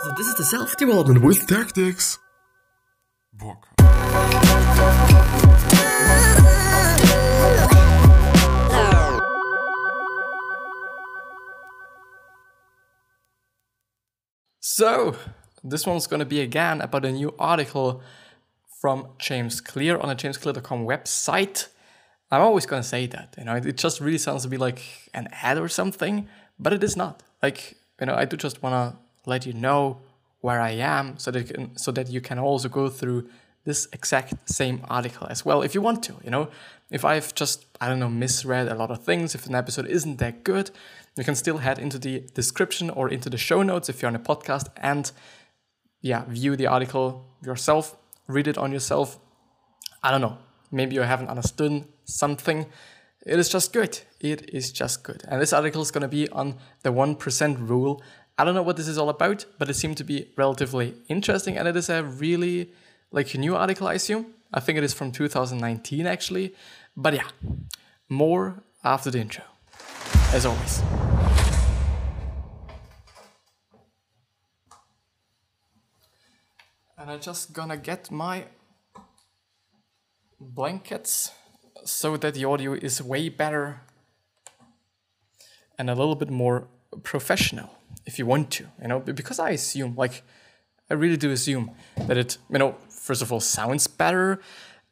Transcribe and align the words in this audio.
So 0.00 0.12
this 0.16 0.28
is 0.28 0.34
the 0.36 0.44
self-development 0.44 1.22
with 1.22 1.46
tactics. 1.48 2.18
Bock. 3.32 3.66
So, 14.60 15.16
this 15.64 15.84
one's 15.84 16.06
going 16.06 16.20
to 16.20 16.26
be 16.26 16.40
again 16.42 16.80
about 16.80 17.04
a 17.04 17.10
new 17.10 17.34
article 17.36 18.00
from 18.80 19.08
James 19.18 19.60
Clear 19.60 19.98
on 19.98 20.08
the 20.08 20.14
jamesclear.com 20.14 20.86
website. 20.86 21.66
I'm 22.30 22.42
always 22.42 22.66
going 22.66 22.82
to 22.82 22.88
say 22.88 23.08
that, 23.08 23.34
you 23.36 23.44
know, 23.44 23.56
it 23.56 23.76
just 23.76 24.00
really 24.00 24.18
sounds 24.18 24.44
to 24.44 24.48
be 24.48 24.58
like 24.58 24.80
an 25.12 25.28
ad 25.32 25.58
or 25.58 25.68
something, 25.68 26.28
but 26.56 26.72
it 26.72 26.84
is 26.84 26.96
not. 26.96 27.24
Like, 27.42 27.76
you 27.98 28.06
know, 28.06 28.14
I 28.14 28.26
do 28.26 28.36
just 28.36 28.62
want 28.62 28.74
to 28.74 29.07
let 29.28 29.46
you 29.46 29.52
know 29.52 30.00
where 30.40 30.60
I 30.60 30.70
am 30.70 31.18
so 31.18 31.30
that 31.30 31.52
can, 31.52 31.76
so 31.76 31.92
that 31.92 32.08
you 32.08 32.20
can 32.20 32.38
also 32.38 32.68
go 32.68 32.88
through 32.88 33.28
this 33.64 33.86
exact 33.92 34.34
same 34.48 34.80
article 34.88 35.26
as 35.28 35.44
well 35.44 35.62
if 35.62 35.74
you 35.74 35.82
want 35.82 36.02
to, 36.04 36.14
you 36.24 36.30
know. 36.30 36.48
If 36.90 37.04
I've 37.04 37.34
just 37.34 37.66
I 37.80 37.88
don't 37.88 37.98
know 37.98 38.08
misread 38.08 38.68
a 38.68 38.74
lot 38.74 38.90
of 38.90 39.04
things, 39.04 39.34
if 39.34 39.46
an 39.46 39.54
episode 39.54 39.86
isn't 39.86 40.18
that 40.18 40.42
good, 40.42 40.70
you 41.16 41.24
can 41.24 41.34
still 41.34 41.58
head 41.58 41.78
into 41.78 41.98
the 41.98 42.20
description 42.34 42.90
or 42.90 43.08
into 43.08 43.28
the 43.28 43.36
show 43.36 43.62
notes 43.62 43.88
if 43.88 44.00
you're 44.00 44.08
on 44.08 44.16
a 44.16 44.20
podcast 44.20 44.66
and 44.76 45.12
yeah, 46.00 46.24
view 46.28 46.56
the 46.56 46.66
article 46.66 47.26
yourself, 47.44 47.96
read 48.26 48.46
it 48.46 48.56
on 48.56 48.72
yourself. 48.72 49.18
I 50.02 50.10
don't 50.10 50.20
know. 50.20 50.38
Maybe 50.70 50.94
you 50.94 51.02
haven't 51.02 51.28
understood 51.28 51.84
something. 52.04 52.66
It 53.26 53.38
is 53.38 53.48
just 53.48 53.72
good. 53.72 54.00
It 54.20 54.48
is 54.54 54.70
just 54.70 55.02
good. 55.02 55.24
And 55.28 55.40
this 55.40 55.52
article 55.52 55.82
is 55.82 55.90
going 55.90 56.02
to 56.02 56.08
be 56.08 56.28
on 56.30 56.56
the 56.82 56.92
1% 56.92 57.68
rule. 57.68 58.02
I 58.40 58.44
don't 58.44 58.54
know 58.54 58.62
what 58.62 58.76
this 58.76 58.86
is 58.86 58.96
all 58.96 59.08
about, 59.08 59.46
but 59.58 59.68
it 59.68 59.74
seemed 59.74 59.96
to 59.96 60.04
be 60.04 60.28
relatively 60.36 60.94
interesting 61.08 61.58
and 61.58 61.66
it 61.66 61.74
is 61.74 61.88
a 61.88 62.04
really 62.04 62.70
like 63.10 63.34
new 63.34 63.56
article, 63.56 63.88
I 63.88 63.94
assume. 63.94 64.26
I 64.54 64.60
think 64.60 64.78
it 64.78 64.84
is 64.84 64.94
from 64.94 65.10
2019 65.10 66.06
actually. 66.06 66.54
But 66.96 67.14
yeah, 67.14 67.26
more 68.08 68.62
after 68.84 69.10
the 69.10 69.18
intro, 69.18 69.42
as 70.32 70.46
always. 70.46 70.82
And 76.96 77.10
I'm 77.10 77.20
just 77.20 77.52
gonna 77.52 77.76
get 77.76 78.08
my 78.12 78.44
blankets 80.38 81.32
so 81.84 82.16
that 82.16 82.34
the 82.34 82.44
audio 82.44 82.74
is 82.74 83.02
way 83.02 83.30
better 83.30 83.80
and 85.76 85.90
a 85.90 85.94
little 85.96 86.14
bit 86.14 86.30
more 86.30 86.68
professional 87.02 87.77
if 88.08 88.18
you 88.18 88.24
want 88.24 88.50
to, 88.50 88.64
you 88.80 88.88
know, 88.88 89.00
because 89.00 89.38
I 89.38 89.50
assume, 89.50 89.94
like, 89.94 90.22
I 90.90 90.94
really 90.94 91.18
do 91.18 91.30
assume 91.30 91.72
that 92.06 92.16
it, 92.16 92.38
you 92.50 92.58
know, 92.58 92.74
first 92.88 93.20
of 93.20 93.30
all, 93.30 93.40
sounds 93.40 93.86
better. 93.86 94.40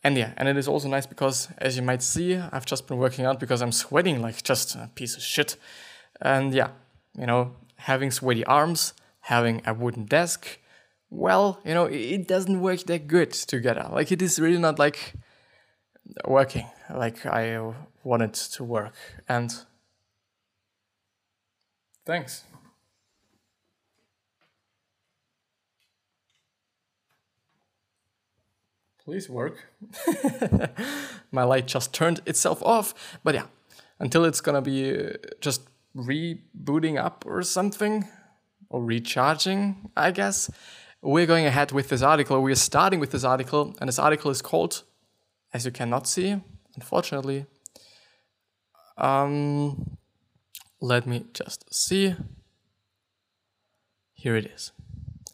And 0.05 0.19
yeah, 0.19 0.35
and 0.37 0.47
it 0.49 0.57
is 0.59 0.69
also 0.69 0.87
nice 0.89 1.07
because, 1.07 1.49
as 1.57 1.77
you 1.77 1.83
might 1.83 2.03
see, 2.03 2.37
I've 2.37 2.67
just 2.67 2.87
been 2.87 2.99
working 2.99 3.25
out 3.25 3.41
because 3.41 3.63
I'm 3.63 3.73
sweating 3.73 4.21
like 4.21 4.43
just 4.43 4.75
a 4.75 4.91
piece 4.95 5.17
of 5.17 5.23
shit. 5.23 5.57
And 6.21 6.53
yeah, 6.53 6.69
you 7.19 7.27
know, 7.27 7.57
having 7.77 8.11
sweaty 8.11 8.45
arms, 8.45 8.93
having 9.21 9.63
a 9.65 9.73
wooden 9.73 10.05
desk, 10.05 10.59
well, 11.09 11.59
you 11.65 11.73
know, 11.73 11.87
it 11.87 12.29
doesn't 12.29 12.61
work 12.61 12.81
that 12.81 13.09
good 13.09 13.33
together. 13.33 13.89
Like, 13.91 14.13
it 14.13 14.21
is 14.21 14.39
really 14.39 14.59
not 14.59 14.79
like 14.79 15.15
working 16.27 16.67
like 16.91 17.25
I 17.25 17.73
wanted 18.05 18.35
to 18.35 18.63
work. 18.63 18.95
And 19.27 19.55
thanks. 22.05 22.45
Please 29.07 29.31
work. 29.31 29.69
My 31.31 31.45
light 31.45 31.67
just 31.67 31.95
turned 31.95 32.21
itself 32.27 32.61
off. 32.65 32.93
But 33.23 33.37
yeah, 33.37 33.47
until 34.01 34.25
it's 34.25 34.41
gonna 34.41 34.61
be 34.61 34.99
uh, 34.99 35.13
just 35.41 35.63
rebooting 35.97 36.99
up 36.99 37.25
or 37.25 37.41
something, 37.43 38.09
or 38.69 38.83
recharging, 38.83 39.91
I 39.97 40.11
guess, 40.11 40.51
we're 41.03 41.27
going 41.27 41.47
ahead 41.47 41.71
with 41.71 41.89
this 41.89 42.03
article. 42.03 42.43
We're 42.43 42.57
starting 42.57 42.99
with 42.99 43.13
this 43.13 43.23
article, 43.23 43.77
and 43.81 43.87
this 43.87 44.01
article 44.01 44.33
is 44.33 44.43
called, 44.43 44.83
as 45.55 45.65
you 45.65 45.71
cannot 45.71 46.09
see, 46.09 46.43
unfortunately. 46.75 47.47
Um, 48.99 49.99
let 50.81 51.07
me 51.07 51.27
just 51.33 51.73
see. 51.73 52.17
Here 54.15 54.35
it 54.35 54.47
is. 54.47 54.73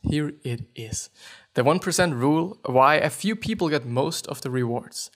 Here 0.02 0.34
it 0.44 0.66
is. 0.74 1.08
The 1.54 1.62
1% 1.62 2.14
rule 2.14 2.58
why 2.64 2.94
a 2.94 3.10
few 3.10 3.36
people 3.36 3.68
get 3.68 3.84
most 3.84 4.26
of 4.28 4.40
the 4.40 4.50
rewards. 4.50 5.10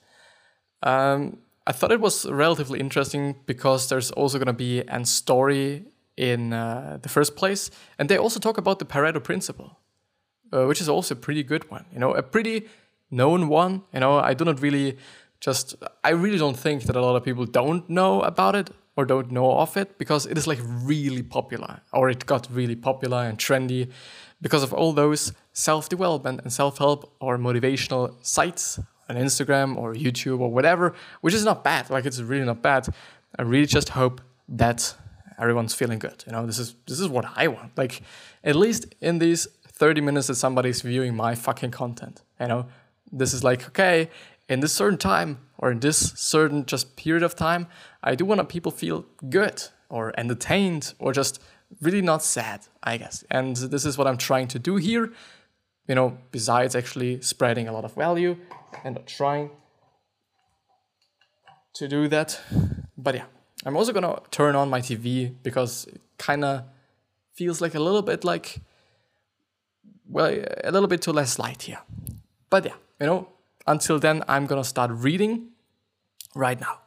Um, 0.83 1.39
I 1.65 1.71
thought 1.71 1.91
it 1.91 1.99
was 1.99 2.25
relatively 2.25 2.79
interesting 2.79 3.35
because 3.45 3.89
there's 3.89 4.11
also 4.11 4.37
going 4.37 4.47
to 4.47 4.53
be 4.53 4.81
a 4.81 5.05
story 5.05 5.85
in 6.15 6.53
uh, 6.53 6.99
the 7.01 7.09
first 7.09 7.35
place. 7.35 7.71
And 7.97 8.09
they 8.09 8.17
also 8.17 8.39
talk 8.39 8.57
about 8.57 8.79
the 8.79 8.85
Pareto 8.85 9.23
principle, 9.23 9.77
uh, 10.53 10.65
which 10.65 10.81
is 10.81 10.89
also 10.89 11.15
a 11.15 11.17
pretty 11.17 11.43
good 11.43 11.69
one. 11.71 11.85
You 11.91 11.99
know, 11.99 12.13
a 12.13 12.23
pretty 12.23 12.67
known 13.09 13.47
one. 13.47 13.83
You 13.93 13.99
know, 13.99 14.19
I 14.19 14.33
do 14.33 14.45
not 14.45 14.61
really 14.61 14.97
just, 15.39 15.75
I 16.03 16.11
really 16.11 16.37
don't 16.37 16.57
think 16.57 16.83
that 16.83 16.95
a 16.95 17.01
lot 17.01 17.15
of 17.15 17.23
people 17.23 17.45
don't 17.45 17.89
know 17.89 18.21
about 18.21 18.55
it 18.55 18.69
or 18.95 19.05
don't 19.05 19.31
know 19.31 19.59
of 19.59 19.77
it 19.77 19.97
because 19.97 20.25
it 20.25 20.37
is 20.37 20.47
like 20.47 20.59
really 20.63 21.21
popular 21.21 21.81
or 21.93 22.09
it 22.09 22.25
got 22.25 22.47
really 22.51 22.75
popular 22.75 23.23
and 23.23 23.37
trendy 23.37 23.91
because 24.41 24.63
of 24.63 24.73
all 24.73 24.93
those 24.93 25.33
self 25.53 25.89
development 25.89 26.41
and 26.43 26.51
self 26.51 26.77
help 26.77 27.13
or 27.19 27.37
motivational 27.37 28.13
sites 28.21 28.79
on 29.09 29.15
Instagram 29.15 29.77
or 29.77 29.93
YouTube 29.93 30.39
or 30.39 30.51
whatever, 30.51 30.93
which 31.21 31.33
is 31.33 31.45
not 31.45 31.63
bad. 31.63 31.89
Like 31.89 32.05
it's 32.05 32.19
really 32.19 32.45
not 32.45 32.61
bad. 32.61 32.87
I 33.37 33.43
really 33.43 33.65
just 33.65 33.89
hope 33.89 34.21
that 34.49 34.95
everyone's 35.39 35.73
feeling 35.73 35.99
good. 35.99 36.23
You 36.25 36.33
know, 36.33 36.45
this 36.45 36.59
is 36.59 36.75
this 36.87 36.99
is 36.99 37.07
what 37.07 37.25
I 37.35 37.47
want. 37.47 37.77
Like 37.77 38.01
at 38.43 38.55
least 38.55 38.93
in 39.01 39.19
these 39.19 39.47
30 39.67 40.01
minutes 40.01 40.27
that 40.27 40.35
somebody's 40.35 40.81
viewing 40.81 41.15
my 41.15 41.35
fucking 41.35 41.71
content. 41.71 42.21
You 42.39 42.47
know, 42.47 42.67
this 43.11 43.33
is 43.33 43.43
like 43.43 43.67
okay, 43.69 44.09
in 44.49 44.59
this 44.59 44.73
certain 44.73 44.97
time 44.97 45.39
or 45.57 45.71
in 45.71 45.79
this 45.79 46.13
certain 46.15 46.65
just 46.65 46.95
period 46.95 47.23
of 47.23 47.35
time, 47.35 47.67
I 48.03 48.15
do 48.15 48.25
want 48.25 48.47
people 48.49 48.71
feel 48.71 49.05
good 49.29 49.63
or 49.89 50.13
entertained 50.17 50.93
or 50.99 51.13
just 51.13 51.41
really 51.81 52.01
not 52.01 52.23
sad, 52.23 52.65
I 52.83 52.97
guess. 52.97 53.23
And 53.29 53.55
this 53.55 53.85
is 53.85 53.97
what 53.97 54.07
I'm 54.07 54.17
trying 54.17 54.47
to 54.49 54.59
do 54.59 54.75
here. 54.75 55.11
You 55.87 55.95
know, 55.95 56.17
besides 56.31 56.75
actually 56.75 57.21
spreading 57.21 57.67
a 57.67 57.71
lot 57.71 57.85
of 57.85 57.93
value 57.95 58.35
and 58.83 58.99
trying 59.05 59.51
to 61.75 61.87
do 61.87 62.07
that. 62.09 62.41
But 62.97 63.15
yeah, 63.15 63.25
I'm 63.65 63.77
also 63.77 63.93
gonna 63.93 64.19
turn 64.31 64.55
on 64.55 64.69
my 64.69 64.81
TV 64.81 65.33
because 65.43 65.85
it 65.85 66.01
kind 66.17 66.43
of 66.43 66.63
feels 67.33 67.61
like 67.61 67.75
a 67.75 67.79
little 67.79 68.01
bit 68.01 68.23
like, 68.23 68.59
well, 70.09 70.27
a 70.63 70.71
little 70.71 70.87
bit 70.87 71.01
too 71.01 71.13
less 71.13 71.39
light 71.39 71.61
here. 71.63 71.79
But 72.49 72.65
yeah, 72.65 72.75
you 72.99 73.05
know, 73.05 73.29
until 73.65 73.99
then, 73.99 74.23
I'm 74.27 74.45
gonna 74.45 74.63
start 74.63 74.91
reading 74.91 75.49
right 76.35 76.59
now. 76.59 76.79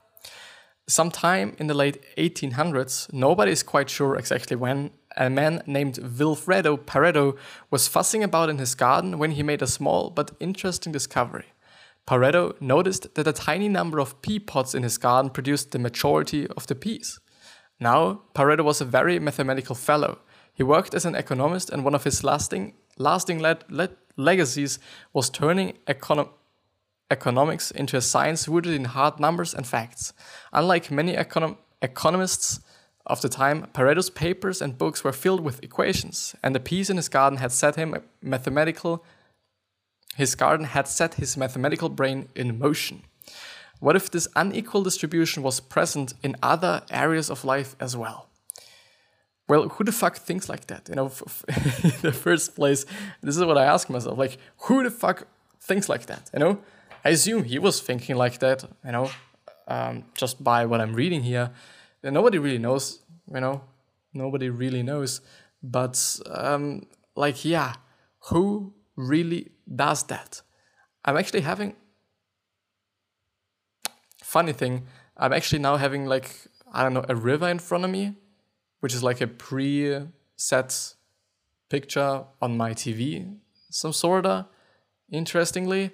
Sometime 0.90 1.54
in 1.58 1.68
the 1.68 1.74
late 1.74 2.02
1800s, 2.18 3.12
nobody 3.12 3.52
is 3.52 3.62
quite 3.62 3.88
sure 3.88 4.16
exactly 4.16 4.56
when, 4.56 4.90
a 5.16 5.30
man 5.30 5.62
named 5.64 6.00
Vilfredo 6.02 6.76
Pareto 6.76 7.36
was 7.70 7.86
fussing 7.86 8.24
about 8.24 8.50
in 8.50 8.58
his 8.58 8.74
garden 8.74 9.16
when 9.16 9.30
he 9.30 9.44
made 9.44 9.62
a 9.62 9.68
small 9.68 10.10
but 10.10 10.32
interesting 10.40 10.90
discovery. 10.90 11.44
Pareto 12.08 12.60
noticed 12.60 13.14
that 13.14 13.28
a 13.28 13.32
tiny 13.32 13.68
number 13.68 14.00
of 14.00 14.20
pea 14.20 14.40
pods 14.40 14.74
in 14.74 14.82
his 14.82 14.98
garden 14.98 15.30
produced 15.30 15.70
the 15.70 15.78
majority 15.78 16.48
of 16.56 16.66
the 16.66 16.74
peas. 16.74 17.20
Now, 17.78 18.22
Pareto 18.34 18.64
was 18.64 18.80
a 18.80 18.84
very 18.84 19.20
mathematical 19.20 19.76
fellow. 19.76 20.18
He 20.52 20.64
worked 20.64 20.94
as 20.94 21.04
an 21.04 21.14
economist, 21.14 21.70
and 21.70 21.84
one 21.84 21.94
of 21.94 22.02
his 22.02 22.24
lasting, 22.24 22.74
lasting 22.98 23.40
le- 23.40 23.58
le- 23.68 23.96
legacies 24.16 24.80
was 25.12 25.30
turning 25.30 25.78
econo- 25.86 26.30
economics 27.10 27.70
into 27.70 27.96
a 27.96 28.00
science 28.00 28.48
rooted 28.48 28.74
in 28.74 28.84
hard 28.86 29.20
numbers 29.20 29.54
and 29.54 29.66
facts. 29.66 30.12
Unlike 30.52 30.90
many 30.90 31.14
econom- 31.14 31.58
economists 31.82 32.60
of 33.06 33.20
the 33.20 33.28
time, 33.28 33.66
Pareto's 33.72 34.10
papers 34.10 34.62
and 34.62 34.78
books 34.78 35.02
were 35.02 35.12
filled 35.12 35.40
with 35.40 35.62
equations, 35.62 36.34
and 36.42 36.54
the 36.54 36.60
peas 36.60 36.90
in 36.90 36.96
his 36.96 37.08
garden 37.08 37.38
had 37.38 37.52
set 37.52 37.76
him 37.76 37.96
mathematical 38.22 39.04
his 40.16 40.34
garden 40.34 40.66
had 40.66 40.88
set 40.88 41.14
his 41.14 41.36
mathematical 41.36 41.88
brain 41.88 42.28
in 42.34 42.58
motion. 42.58 43.02
What 43.78 43.96
if 43.96 44.10
this 44.10 44.28
unequal 44.36 44.82
distribution 44.82 45.42
was 45.42 45.60
present 45.60 46.14
in 46.22 46.36
other 46.42 46.82
areas 46.90 47.30
of 47.30 47.44
life 47.44 47.74
as 47.80 47.96
well? 47.96 48.28
Well, 49.48 49.68
who 49.68 49.84
the 49.84 49.92
fuck 49.92 50.16
thinks 50.16 50.48
like 50.48 50.66
that? 50.66 50.88
You 50.88 50.96
know, 50.96 51.06
in 51.48 51.92
the 52.02 52.12
first 52.12 52.54
place, 52.54 52.84
this 53.22 53.36
is 53.36 53.44
what 53.44 53.58
I 53.58 53.64
ask 53.64 53.88
myself. 53.88 54.18
Like, 54.18 54.36
who 54.64 54.84
the 54.84 54.90
fuck 54.90 55.26
thinks 55.60 55.88
like 55.88 56.06
that? 56.06 56.30
You 56.32 56.40
know, 56.40 56.58
I 57.04 57.10
assume 57.10 57.44
he 57.44 57.58
was 57.58 57.80
thinking 57.80 58.16
like 58.16 58.38
that. 58.40 58.64
You 58.84 58.92
know, 58.92 59.10
um, 59.68 60.04
just 60.14 60.42
by 60.42 60.66
what 60.66 60.80
I'm 60.80 60.94
reading 60.94 61.22
here, 61.22 61.50
nobody 62.02 62.38
really 62.38 62.58
knows. 62.58 63.00
You 63.32 63.40
know, 63.40 63.62
nobody 64.12 64.50
really 64.50 64.82
knows. 64.82 65.20
But 65.62 66.20
um, 66.26 66.86
like, 67.16 67.44
yeah, 67.44 67.74
who 68.28 68.74
really 68.96 69.52
does 69.74 70.02
that? 70.04 70.42
I'm 71.04 71.16
actually 71.16 71.40
having 71.40 71.76
funny 74.22 74.52
thing. 74.52 74.86
I'm 75.16 75.32
actually 75.32 75.58
now 75.58 75.76
having 75.76 76.06
like 76.06 76.30
I 76.72 76.82
don't 76.82 76.94
know 76.94 77.04
a 77.08 77.16
river 77.16 77.48
in 77.48 77.58
front 77.58 77.84
of 77.84 77.90
me, 77.90 78.14
which 78.80 78.94
is 78.94 79.02
like 79.02 79.20
a 79.20 79.26
pre-set 79.26 80.94
picture 81.68 82.24
on 82.40 82.56
my 82.56 82.72
TV, 82.72 83.36
some 83.70 83.92
sorta. 83.92 84.46
Interestingly, 85.10 85.90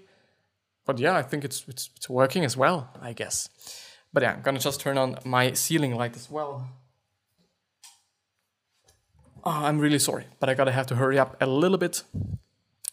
but 0.86 0.98
yeah, 0.98 1.16
I 1.16 1.22
think 1.22 1.44
it's 1.44 1.64
it's, 1.68 1.90
it's 1.96 2.08
working 2.08 2.44
as 2.44 2.56
well. 2.56 2.88
I 3.00 3.12
guess. 3.12 3.48
But 4.12 4.22
yeah, 4.22 4.32
I'm 4.32 4.42
gonna 4.42 4.58
just 4.58 4.80
turn 4.80 4.98
on 4.98 5.18
my 5.24 5.52
ceiling 5.52 5.94
light 5.94 6.16
as 6.16 6.30
well. 6.30 6.68
Oh, 9.44 9.50
I'm 9.50 9.78
really 9.78 9.98
sorry, 9.98 10.24
but 10.40 10.48
I 10.48 10.54
gotta 10.54 10.72
have 10.72 10.86
to 10.86 10.96
hurry 10.96 11.18
up 11.18 11.36
a 11.40 11.46
little 11.46 11.78
bit 11.78 12.02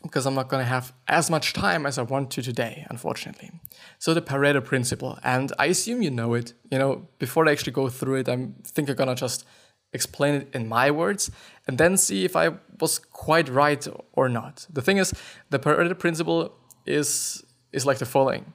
because 0.02 0.26
I'm 0.26 0.36
not 0.36 0.50
to 0.64 0.70
have 0.70 0.94
as 1.08 1.30
much 1.30 1.54
time 1.54 1.86
as 1.86 1.98
I 1.98 2.04
want 2.04 2.30
to 2.32 2.42
today, 2.42 2.86
unfortunately. 2.90 3.52
So 4.00 4.14
the 4.14 4.22
Pareto 4.22 4.64
principle, 4.64 5.18
and 5.24 5.52
I 5.58 5.68
assume 5.68 6.02
you 6.02 6.12
know 6.12 6.34
it. 6.34 6.54
You 6.70 6.78
know, 6.78 7.08
before 7.20 7.48
I 7.48 7.54
actually 7.54 7.72
go 7.72 7.90
through 7.90 8.16
it, 8.16 8.30
I 8.30 8.50
think 8.66 8.90
I'm 8.90 8.96
to 9.08 9.16
just 9.16 9.46
explain 9.94 10.34
it 10.36 10.50
in 10.54 10.68
my 10.68 10.92
words 10.92 11.32
and 11.68 11.78
then 11.78 11.98
see 11.98 12.26
if 12.26 12.36
I 12.36 12.50
was 12.80 13.00
quite 13.00 13.48
right 13.48 13.88
or 14.12 14.28
not. 14.28 14.68
The 14.72 14.82
thing 14.82 14.98
is, 14.98 15.14
the 15.50 15.60
Pareto 15.60 15.98
principle 15.98 16.54
is 16.86 17.44
is 17.74 17.86
like 17.86 17.98
the 17.98 18.06
following. 18.06 18.54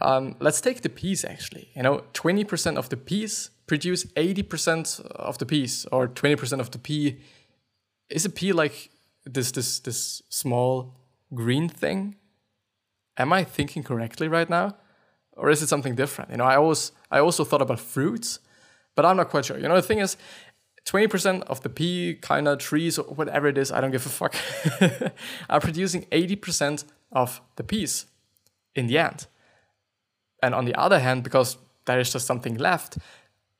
Um, 0.00 0.36
let's 0.40 0.60
take 0.60 0.82
the 0.82 0.88
peas 0.88 1.24
actually. 1.24 1.70
You 1.74 1.82
know, 1.82 2.04
20% 2.14 2.76
of 2.76 2.88
the 2.88 2.96
peas 2.96 3.50
produce 3.66 4.04
80% 4.04 5.00
of 5.06 5.38
the 5.38 5.46
peas, 5.46 5.86
or 5.92 6.08
20% 6.08 6.60
of 6.60 6.70
the 6.70 6.78
pea. 6.78 7.18
Is 8.10 8.24
a 8.26 8.30
pea 8.30 8.52
like 8.52 8.90
this 9.24 9.52
this 9.52 9.78
this 9.80 10.22
small 10.28 10.94
green 11.34 11.68
thing 11.68 12.16
am 13.16 13.32
i 13.32 13.44
thinking 13.44 13.82
correctly 13.82 14.28
right 14.28 14.50
now 14.50 14.76
or 15.36 15.50
is 15.50 15.62
it 15.62 15.68
something 15.68 15.94
different 15.94 16.30
you 16.30 16.36
know 16.36 16.44
i 16.44 16.56
always 16.56 16.92
i 17.10 17.18
also 17.18 17.44
thought 17.44 17.62
about 17.62 17.80
fruits 17.80 18.40
but 18.94 19.04
i'm 19.04 19.16
not 19.16 19.28
quite 19.28 19.44
sure 19.44 19.58
you 19.58 19.68
know 19.68 19.76
the 19.76 19.82
thing 19.82 19.98
is 19.98 20.16
20% 20.84 21.42
of 21.42 21.62
the 21.62 21.68
pea 21.68 22.18
kind 22.20 22.48
of 22.48 22.58
trees 22.58 22.98
or 22.98 23.14
whatever 23.14 23.46
it 23.46 23.56
is 23.56 23.70
i 23.70 23.80
don't 23.80 23.92
give 23.92 24.04
a 24.04 24.08
fuck 24.08 24.34
are 25.48 25.60
producing 25.60 26.02
80% 26.06 26.84
of 27.12 27.40
the 27.56 27.64
peas 27.64 28.06
in 28.74 28.86
the 28.86 28.98
end 28.98 29.26
and 30.42 30.54
on 30.54 30.64
the 30.64 30.74
other 30.74 30.98
hand 30.98 31.22
because 31.22 31.58
there 31.84 32.00
is 32.00 32.12
just 32.12 32.26
something 32.26 32.56
left 32.56 32.98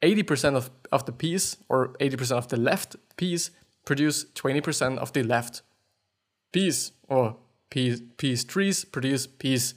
80% 0.03 0.57
of, 0.57 0.71
of 0.91 1.07
the 1.07 1.13
peas 1.13 1.57
or 1.69 1.89
80% 2.01 2.33
of 2.33 2.49
the 2.49 2.57
left 2.57 2.97
peas 3.17 3.51
produce 3.85 4.25
20% 4.25 4.99
of 4.99 5.13
the 5.13 5.23
left 5.23 5.63
peas 6.53 6.93
or 7.09 7.37
peas, 7.71 8.03
peas 8.17 8.45
trees 8.45 8.85
produce 8.85 9.27
peas. 9.27 9.75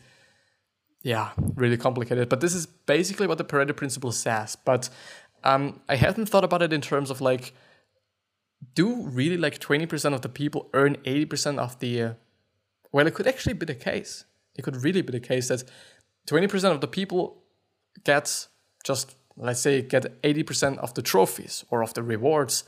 Yeah, 1.04 1.30
really 1.56 1.78
complicated. 1.78 2.30
But 2.30 2.42
this 2.42 2.56
is 2.56 2.66
basically 2.66 3.28
what 3.28 3.38
the 3.38 3.44
Pareto 3.44 3.76
principle 3.76 4.12
says. 4.12 4.56
But 4.56 4.90
um, 5.44 5.82
I 5.88 5.96
hadn't 5.96 6.28
thought 6.28 6.44
about 6.44 6.64
it 6.64 6.74
in 6.74 6.82
terms 6.82 7.12
of 7.12 7.22
like, 7.22 7.54
do 8.74 9.06
really 9.08 9.38
like 9.38 9.60
20% 9.60 10.14
of 10.14 10.22
the 10.22 10.30
people 10.30 10.70
earn 10.74 10.96
80% 11.06 11.60
of 11.60 11.80
the. 11.80 12.16
Well, 12.92 13.08
it 13.08 13.14
could 13.14 13.28
actually 13.28 13.54
be 13.54 13.66
the 13.66 13.76
case. 13.76 14.26
It 14.56 14.64
could 14.64 14.78
really 14.84 15.02
be 15.02 15.12
the 15.12 15.20
case 15.20 15.50
that 15.50 15.64
20% 16.28 16.72
of 16.72 16.82
the 16.82 16.88
people 16.88 17.44
get 18.04 18.48
just, 18.84 19.16
let's 19.36 19.60
say, 19.60 19.82
get 19.82 20.22
80% 20.22 20.78
of 20.78 20.94
the 20.94 21.02
trophies 21.02 21.66
or 21.70 21.84
of 21.84 21.94
the 21.94 22.04
rewards 22.04 22.64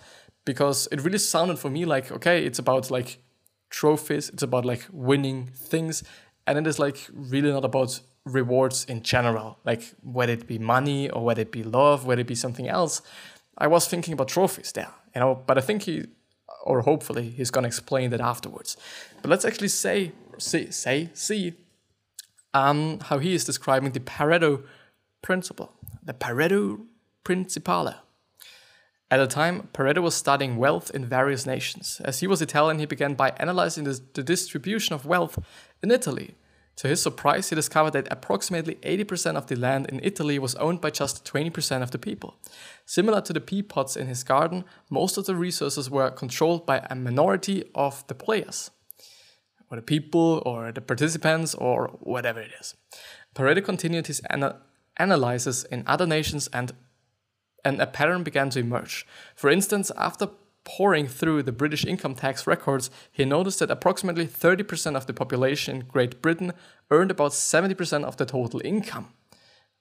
because 0.48 0.88
it 0.94 1.02
really 1.02 1.20
sounded 1.20 1.60
for 1.60 1.70
me 1.70 1.86
like 1.86 2.12
okay 2.12 2.44
it's 2.44 2.58
about 2.58 2.90
like 2.90 3.20
trophies 3.70 4.30
it's 4.30 4.42
about 4.42 4.66
like 4.66 4.88
winning 4.92 5.46
things 5.54 6.04
and 6.48 6.58
it 6.58 6.66
is 6.66 6.80
like 6.80 6.98
really 7.14 7.52
not 7.52 7.66
about 7.66 8.00
rewards 8.26 8.86
in 8.86 9.04
general 9.04 9.60
like 9.66 9.84
whether 10.02 10.34
it 10.34 10.48
be 10.48 10.58
money 10.58 11.10
or 11.10 11.24
whether 11.24 11.42
it 11.42 11.52
be 11.52 11.64
love 11.64 12.06
whether 12.06 12.22
it 12.22 12.28
be 12.28 12.36
something 12.36 12.68
else 12.68 13.02
i 13.58 13.68
was 13.68 13.88
thinking 13.88 14.14
about 14.14 14.30
trophies 14.30 14.72
there 14.72 14.92
you 15.14 15.20
know 15.20 15.36
but 15.46 15.58
i 15.58 15.62
think 15.62 15.84
he 15.84 16.06
or 16.68 16.82
hopefully 16.82 17.30
he's 17.30 17.52
going 17.52 17.64
to 17.64 17.68
explain 17.68 18.10
that 18.12 18.22
afterwards 18.22 18.78
but 19.22 19.30
let's 19.30 19.46
actually 19.46 19.68
say 19.68 20.12
see 20.38 20.70
say 20.72 21.10
see 21.14 21.54
um, 22.54 23.00
how 23.10 23.18
he 23.20 23.34
is 23.34 23.44
describing 23.44 23.92
the 23.92 24.00
pareto 24.00 24.64
principle 25.22 25.72
the 26.04 26.14
pareto 26.14 26.86
principale 27.24 27.96
at 29.10 29.18
the 29.18 29.28
time, 29.28 29.70
Pareto 29.74 30.02
was 30.02 30.16
studying 30.16 30.58
wealth 30.58 30.92
in 30.94 31.06
various 31.06 31.46
nations. 31.46 32.02
As 32.04 32.20
he 32.20 32.28
was 32.28 32.42
Italian, 32.42 32.80
he 32.80 32.86
began 32.86 33.14
by 33.14 33.30
analyzing 33.38 33.86
the, 33.86 34.02
the 34.14 34.24
distribution 34.24 34.94
of 34.96 35.06
wealth 35.06 35.40
in 35.82 35.92
Italy. 35.92 36.36
To 36.78 36.88
his 36.88 37.02
surprise, 37.02 37.50
he 37.50 37.56
discovered 37.56 37.92
that 37.92 38.08
approximately 38.12 38.76
80% 38.76 39.36
of 39.36 39.48
the 39.48 39.56
land 39.56 39.88
in 39.88 40.00
Italy 40.04 40.38
was 40.38 40.54
owned 40.56 40.80
by 40.80 40.92
just 40.92 41.26
20% 41.26 41.82
of 41.82 41.90
the 41.90 41.98
people. 41.98 42.36
Similar 42.86 43.22
to 43.22 43.34
the 43.34 43.42
pea 43.42 43.64
pods 43.64 43.98
in 43.98 44.06
his 44.06 44.24
garden, 44.24 44.64
most 44.90 45.18
of 45.18 45.26
the 45.26 45.36
resources 45.36 45.90
were 45.90 46.12
controlled 46.12 46.68
by 46.68 46.86
a 46.90 46.96
minority 46.96 47.64
of 47.74 48.06
the 48.08 48.14
players, 48.14 48.70
or 49.72 49.78
the 49.78 49.82
people, 49.82 50.44
or 50.46 50.72
the 50.72 50.82
participants, 50.82 51.56
or 51.56 51.98
whatever 52.00 52.42
it 52.42 52.52
is. 52.60 52.76
Pareto 53.34 53.66
continued 53.66 54.06
his 54.06 54.22
ana- 54.30 54.58
analysis 55.00 55.64
in 55.64 55.84
other 55.88 56.06
nations 56.06 56.48
and 56.54 56.74
and 57.66 57.82
a 57.82 57.88
pattern 57.88 58.24
began 58.24 58.50
to 58.52 58.60
emerge. 58.60 59.06
For 59.36 59.50
instance, 59.50 59.92
after 59.98 60.30
poring 60.68 61.08
through 61.08 61.42
the 61.44 61.54
British 61.54 61.86
income 61.86 62.14
tax 62.14 62.46
records, 62.46 62.92
he 63.10 63.24
noticed 63.24 63.60
that 63.60 63.72
approximately 63.72 64.28
30% 64.28 64.98
of 64.98 65.06
the 65.06 65.14
population 65.14 65.78
in 65.78 65.88
Great 65.88 66.22
Britain 66.22 66.52
earned 66.92 67.10
about 67.10 67.32
70% 67.32 68.04
of 68.04 68.18
the 68.18 68.26
total 68.26 68.62
income, 68.66 69.08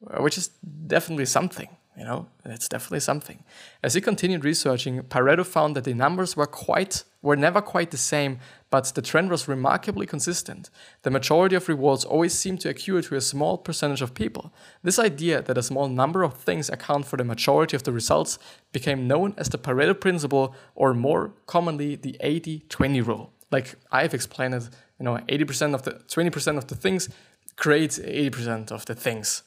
uh, 0.09 0.23
which 0.23 0.39
is 0.39 0.49
definitely 0.87 1.27
something. 1.27 1.69
You 1.99 2.05
know, 2.05 2.27
it's 2.45 2.69
definitely 2.69 3.01
something. 3.01 3.43
As 3.83 3.95
he 3.95 4.01
continued 4.01 4.45
researching, 4.45 5.01
Pareto 5.03 5.45
found 5.45 5.75
that 5.75 5.85
the 5.85 5.95
numbers 5.95 6.37
were 6.37 6.47
quite 6.47 7.05
were 7.27 7.37
never 7.37 7.61
quite 7.61 7.91
the 7.91 7.97
same, 7.97 8.39
but 8.71 8.85
the 8.95 9.03
trend 9.03 9.31
was 9.31 9.49
remarkably 9.49 10.07
consistent. 10.07 10.71
The 11.03 11.11
majority 11.11 11.57
of 11.57 11.69
rewards 11.69 12.05
always 12.05 12.33
seemed 12.33 12.61
to 12.61 12.69
accrue 12.69 13.03
to 13.03 13.17
a 13.17 13.21
small 13.21 13.59
percentage 13.59 14.01
of 14.01 14.15
people. 14.15 14.55
This 14.85 15.01
idea 15.01 15.43
that 15.43 15.59
a 15.59 15.63
small 15.63 15.89
number 15.89 16.23
of 16.23 16.35
things 16.35 16.71
account 16.71 17.05
for 17.07 17.17
the 17.17 17.25
majority 17.25 17.75
of 17.75 17.83
the 17.83 17.91
results 17.91 18.39
became 18.73 19.09
known 19.09 19.35
as 19.37 19.49
the 19.49 19.59
Pareto 19.59 20.01
principle, 20.01 20.55
or 20.77 20.95
more 20.95 21.33
commonly, 21.47 21.97
the 21.97 22.17
80-20 22.23 23.05
rule. 23.05 23.33
Like 23.51 23.75
I've 23.91 24.15
explained 24.15 24.55
it, 24.55 24.71
you 25.01 25.05
know, 25.05 25.19
80% 25.29 25.75
of 25.75 25.83
the 25.83 25.93
20% 25.93 26.59
of 26.59 26.69
the 26.69 26.77
things 26.77 27.09
creates 27.57 27.99
80% 27.99 28.71
of 28.71 28.87
the 28.87 28.95
things 28.95 29.43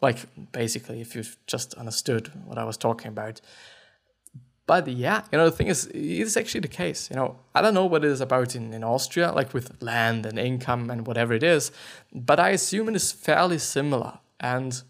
like 0.00 0.18
basically 0.52 1.00
if 1.00 1.14
you've 1.14 1.36
just 1.46 1.74
understood 1.74 2.30
what 2.46 2.56
I 2.56 2.64
was 2.64 2.76
talking 2.76 3.08
about. 3.08 3.40
But 4.68 4.86
yeah, 4.86 5.22
you 5.32 5.38
know, 5.38 5.46
the 5.46 5.56
thing 5.56 5.68
is, 5.68 5.86
it's 5.94 6.36
actually 6.36 6.60
the 6.60 6.68
case. 6.68 7.08
You 7.10 7.16
know, 7.16 7.38
I 7.54 7.62
don't 7.62 7.72
know 7.72 7.86
what 7.86 8.04
it 8.04 8.10
is 8.10 8.20
about 8.20 8.54
in, 8.54 8.74
in 8.74 8.84
Austria, 8.84 9.32
like 9.32 9.54
with 9.54 9.82
land 9.82 10.26
and 10.26 10.38
income 10.38 10.90
and 10.90 11.06
whatever 11.06 11.32
it 11.32 11.42
is, 11.42 11.72
but 12.12 12.38
I 12.38 12.50
assume 12.50 12.90
it 12.90 12.94
is 12.94 13.10
fairly 13.10 13.56
similar. 13.56 14.18
And 14.38 14.82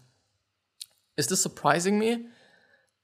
is 1.15 1.27
this 1.27 1.41
surprising 1.41 1.97
me? 1.97 2.25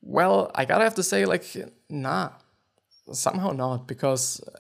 Well, 0.02 0.52
I 0.54 0.66
gotta 0.66 0.84
have 0.84 0.96
to 0.96 1.04
say, 1.04 1.24
like, 1.24 1.46
nah, 1.90 2.32
somehow 3.10 3.52
not, 3.52 3.88
because 3.88 4.42
uh, 4.42 4.60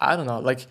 I 0.00 0.16
don't 0.16 0.26
know, 0.26 0.40
like, 0.40 0.66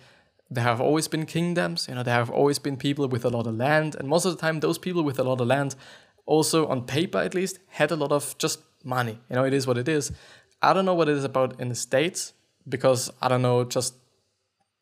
there 0.50 0.64
have 0.64 0.80
always 0.80 1.06
been 1.06 1.26
kingdoms, 1.26 1.86
you 1.88 1.94
know, 1.94 2.02
there 2.02 2.14
have 2.14 2.30
always 2.30 2.58
been 2.58 2.76
people 2.76 3.06
with 3.06 3.24
a 3.24 3.30
lot 3.30 3.46
of 3.46 3.54
land, 3.54 3.94
and 3.94 4.08
most 4.08 4.24
of 4.24 4.32
the 4.32 4.40
time, 4.40 4.58
those 4.58 4.78
people 4.78 5.04
with 5.04 5.20
a 5.20 5.24
lot 5.24 5.40
of 5.40 5.46
land 5.46 5.76
also, 6.26 6.66
on 6.66 6.82
paper 6.82 7.18
at 7.18 7.34
least, 7.34 7.58
had 7.68 7.90
a 7.90 7.96
lot 7.96 8.12
of 8.12 8.36
just 8.36 8.60
money. 8.84 9.18
You 9.28 9.36
know, 9.36 9.44
it 9.44 9.52
is 9.52 9.66
what 9.66 9.78
it 9.78 9.88
is. 9.88 10.12
I 10.62 10.72
don't 10.72 10.84
know 10.84 10.94
what 10.94 11.08
it 11.08 11.16
is 11.16 11.24
about 11.24 11.60
in 11.60 11.68
the 11.68 11.74
States 11.74 12.32
because 12.68 13.10
I 13.22 13.28
don't 13.28 13.42
know 13.42 13.64
just, 13.64 13.94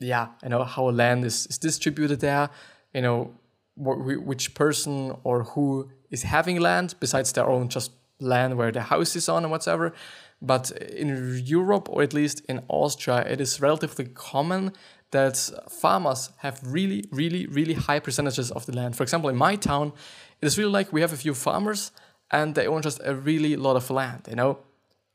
yeah, 0.00 0.28
you 0.42 0.48
know, 0.48 0.64
how 0.64 0.84
land 0.84 1.24
is, 1.24 1.46
is 1.46 1.58
distributed 1.58 2.20
there, 2.20 2.50
you 2.94 3.02
know, 3.02 3.32
wh- 3.74 4.26
which 4.26 4.54
person 4.54 5.14
or 5.22 5.44
who 5.44 5.90
is 6.10 6.22
having 6.22 6.60
land 6.60 6.94
besides 7.00 7.32
their 7.32 7.46
own 7.46 7.68
just 7.68 7.92
land 8.18 8.56
where 8.56 8.72
the 8.72 8.80
house 8.80 9.14
is 9.16 9.28
on 9.28 9.44
and 9.44 9.50
whatever. 9.50 9.92
But 10.40 10.70
in 10.70 11.40
Europe, 11.44 11.88
or 11.90 12.02
at 12.02 12.12
least 12.12 12.42
in 12.48 12.62
Austria, 12.68 13.20
it 13.20 13.40
is 13.40 13.60
relatively 13.60 14.06
common 14.06 14.72
that 15.10 15.36
farmers 15.68 16.30
have 16.38 16.60
really, 16.64 17.04
really, 17.10 17.46
really 17.46 17.74
high 17.74 18.00
percentages 18.00 18.50
of 18.50 18.66
the 18.66 18.72
land. 18.72 18.96
For 18.96 19.02
example, 19.02 19.30
in 19.30 19.36
my 19.36 19.56
town, 19.56 19.92
it 20.40 20.46
is 20.46 20.58
really 20.58 20.70
like 20.70 20.92
we 20.92 21.00
have 21.00 21.12
a 21.12 21.16
few 21.16 21.32
farmers 21.32 21.90
and 22.30 22.54
they 22.54 22.66
own 22.66 22.82
just 22.82 23.00
a 23.04 23.14
really 23.14 23.56
lot 23.56 23.76
of 23.76 23.90
land. 23.90 24.26
You 24.28 24.36
know, 24.36 24.58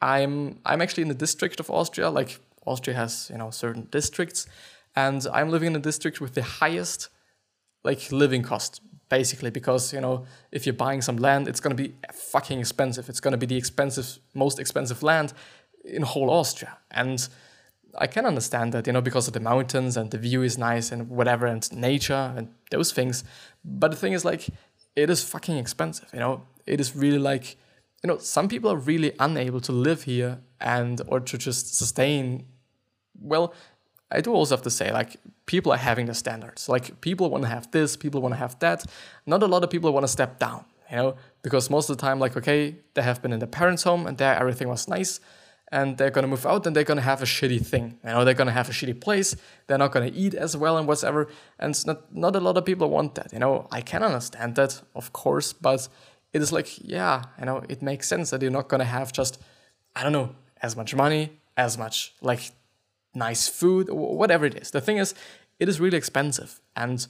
I'm 0.02 0.60
I'm 0.66 0.82
actually 0.82 1.04
in 1.04 1.10
the 1.10 1.16
district 1.16 1.60
of 1.60 1.70
Austria. 1.70 2.10
Like 2.10 2.40
Austria 2.66 2.96
has 2.96 3.30
you 3.32 3.38
know 3.38 3.52
certain 3.52 3.88
districts, 3.92 4.48
and 4.96 5.26
I'm 5.34 5.50
living 5.50 5.68
in 5.68 5.76
a 5.76 5.80
district 5.80 6.22
with 6.22 6.34
the 6.34 6.44
highest 6.44 7.10
like 7.84 8.12
living 8.12 8.44
cost 8.44 8.82
basically 9.10 9.50
because 9.50 9.92
you 9.92 10.00
know 10.00 10.26
if 10.52 10.66
you're 10.66 10.74
buying 10.74 11.02
some 11.02 11.18
land 11.18 11.48
it's 11.48 11.60
going 11.60 11.76
to 11.76 11.84
be 11.84 11.94
fucking 12.14 12.60
expensive 12.60 13.10
it's 13.10 13.20
going 13.20 13.32
to 13.32 13.38
be 13.38 13.46
the 13.46 13.58
expensive 13.58 14.20
most 14.34 14.58
expensive 14.58 15.04
land 15.04 15.34
in 15.84 16.04
whole 16.04 16.30
austria 16.30 16.78
and 16.92 17.28
I 17.98 18.08
can 18.08 18.26
understand 18.26 18.74
that, 18.74 18.88
you 18.88 18.94
know, 18.94 19.02
because 19.02 19.28
of 19.28 19.34
the 19.34 19.40
mountains 19.40 19.98
and 19.98 20.12
the 20.12 20.18
view 20.18 20.44
is 20.44 20.58
nice 20.58 20.92
and 20.92 21.10
whatever 21.10 21.46
and 21.46 21.70
nature 21.74 22.34
and 22.36 22.50
those 22.70 22.92
things. 22.92 23.24
But 23.64 23.92
the 23.92 23.98
thing 23.98 24.14
is 24.14 24.24
like 24.24 24.50
it 24.96 25.10
is 25.10 25.24
fucking 25.24 25.58
expensive, 25.58 26.10
you 26.14 26.20
know. 26.20 26.44
It 26.66 26.80
is 26.80 26.96
really 26.96 27.20
like 27.20 27.58
you 28.04 28.08
know, 28.08 28.18
some 28.18 28.48
people 28.48 28.72
are 28.72 28.78
really 28.78 29.14
unable 29.20 29.62
to 29.62 29.72
live 29.72 30.04
here 30.04 30.40
and 30.60 31.02
or 31.08 31.20
to 31.20 31.38
just 31.38 31.76
sustain 31.76 32.46
well, 33.22 33.54
I 34.12 34.22
do 34.22 34.34
also 34.34 34.56
have 34.56 34.64
to 34.64 34.70
say, 34.70 34.92
like, 34.92 35.18
people 35.46 35.72
are 35.72 35.78
having 35.78 36.08
the 36.08 36.14
standards. 36.14 36.68
Like, 36.68 37.00
people 37.02 37.30
want 37.30 37.44
to 37.44 37.50
have 37.50 37.72
this, 37.72 37.96
people 37.96 38.22
want 38.22 38.34
to 38.34 38.40
have 38.40 38.58
that. 38.60 38.86
Not 39.26 39.44
a 39.44 39.48
lot 39.48 39.64
of 39.64 39.70
people 39.70 39.94
want 39.94 40.04
to 40.04 40.08
step 40.12 40.40
down, 40.40 40.66
you 40.90 40.98
know, 40.98 41.16
because 41.44 41.70
most 41.70 41.90
of 41.90 41.98
the 41.98 42.02
time, 42.02 42.20
like, 42.20 42.36
okay, 42.36 42.76
they 42.94 43.02
have 43.02 43.22
been 43.22 43.32
in 43.32 43.40
their 43.40 43.48
parents' 43.48 43.84
home 43.84 44.08
and 44.08 44.18
there 44.18 44.36
everything 44.36 44.68
was 44.68 44.88
nice, 44.88 45.20
and 45.72 45.98
they're 45.98 46.10
gonna 46.10 46.28
move 46.28 46.46
out 46.46 46.68
and 46.68 46.76
they're 46.76 46.84
gonna 46.84 47.00
have 47.02 47.22
a 47.22 47.26
shitty 47.26 47.66
thing. 47.66 47.98
You 48.04 48.10
know, 48.10 48.26
they're 48.26 48.34
gonna 48.34 48.52
have 48.52 48.70
a 48.70 48.74
shitty 48.74 49.00
place. 49.00 49.38
They're 49.68 49.78
not 49.78 49.94
gonna 49.94 50.12
eat 50.14 50.34
as 50.34 50.58
well 50.58 50.78
and 50.78 50.86
whatever. 50.86 51.30
And 51.60 51.74
not 51.88 52.14
not 52.14 52.36
a 52.36 52.42
lot 52.42 52.58
of 52.58 52.66
people 52.66 52.90
want 52.90 53.16
that. 53.16 53.32
You 53.32 53.40
know, 53.40 53.68
I 53.72 53.80
can 53.80 54.04
understand 54.04 54.56
that, 54.56 54.82
of 54.96 55.14
course, 55.14 55.54
but 55.54 55.88
it 56.34 56.42
is 56.42 56.52
like, 56.52 56.70
yeah, 56.82 57.24
you 57.40 57.46
know, 57.46 57.64
it 57.70 57.82
makes 57.82 58.08
sense 58.08 58.30
that 58.30 58.42
you're 58.42 58.52
not 58.52 58.70
gonna 58.70 58.86
have 58.86 59.12
just, 59.12 59.42
I 59.96 60.04
don't 60.04 60.14
know, 60.14 60.36
as 60.62 60.76
much 60.76 60.96
money, 60.96 61.40
as 61.58 61.78
much 61.78 62.14
like 62.22 62.52
nice 63.14 63.48
food, 63.48 63.90
or 63.90 64.16
whatever 64.16 64.46
it 64.46 64.56
is. 64.56 64.72
The 64.72 64.82
thing 64.82 64.98
is, 64.98 65.14
it 65.60 65.68
is 65.70 65.80
really 65.80 65.98
expensive, 65.98 66.62
and 66.76 67.06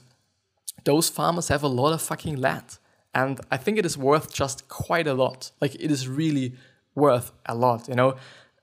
those 0.84 1.08
farmers 1.08 1.48
have 1.48 1.62
a 1.62 1.68
lot 1.68 1.92
of 1.92 2.02
fucking 2.02 2.36
land. 2.36 2.78
And 3.14 3.40
I 3.50 3.56
think 3.56 3.78
it 3.78 3.86
is 3.86 3.98
worth 3.98 4.32
just 4.32 4.68
quite 4.68 5.06
a 5.06 5.14
lot. 5.14 5.52
Like, 5.60 5.74
it 5.74 5.90
is 5.90 6.08
really 6.08 6.54
worth 6.94 7.32
a 7.46 7.54
lot, 7.54 7.88
you 7.88 7.94
know? 7.94 8.16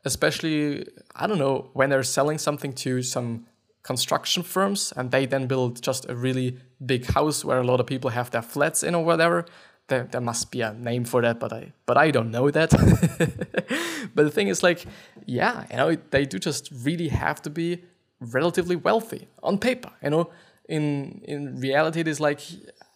Especially, 0.05 0.87
I 1.15 1.27
don't 1.27 1.37
know, 1.37 1.69
when 1.73 1.89
they're 1.89 2.03
selling 2.03 2.37
something 2.37 2.73
to 2.73 3.01
some 3.03 3.45
construction 3.83 4.43
firms 4.43 4.93
and 4.95 5.11
they 5.11 5.25
then 5.25 5.47
build 5.47 5.81
just 5.81 6.09
a 6.09 6.15
really 6.15 6.57
big 6.85 7.05
house 7.05 7.45
where 7.45 7.59
a 7.59 7.63
lot 7.63 7.79
of 7.79 7.85
people 7.85 8.09
have 8.09 8.31
their 8.31 8.41
flats 8.41 8.83
in 8.83 8.95
or 8.95 9.03
whatever. 9.03 9.45
There, 9.89 10.07
there 10.11 10.21
must 10.21 10.51
be 10.51 10.61
a 10.61 10.73
name 10.73 11.03
for 11.03 11.21
that, 11.21 11.39
but 11.39 11.51
I 11.51 11.73
but 11.85 11.97
I 11.97 12.11
don't 12.11 12.31
know 12.31 12.49
that. 12.51 12.69
but 14.15 14.23
the 14.23 14.31
thing 14.31 14.47
is 14.47 14.63
like, 14.63 14.85
yeah, 15.25 15.65
you 15.69 15.77
know, 15.77 15.97
they 16.11 16.25
do 16.25 16.39
just 16.39 16.69
really 16.83 17.09
have 17.09 17.41
to 17.41 17.49
be 17.49 17.83
relatively 18.19 18.75
wealthy 18.75 19.27
on 19.43 19.57
paper. 19.57 19.91
You 20.03 20.11
know, 20.11 20.29
in 20.67 21.21
in 21.25 21.59
reality, 21.59 21.99
it 22.01 22.07
is 22.07 22.19
like 22.19 22.41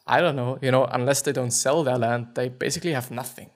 I 0.08 0.22
don't 0.22 0.36
know. 0.36 0.60
You 0.62 0.72
know, 0.72 0.86
unless 0.86 1.22
they 1.22 1.32
don't 1.32 1.52
sell 1.52 1.84
their 1.84 1.98
land, 1.98 2.28
they 2.36 2.50
basically 2.50 2.94
have 2.94 3.12
nothing 3.12 3.50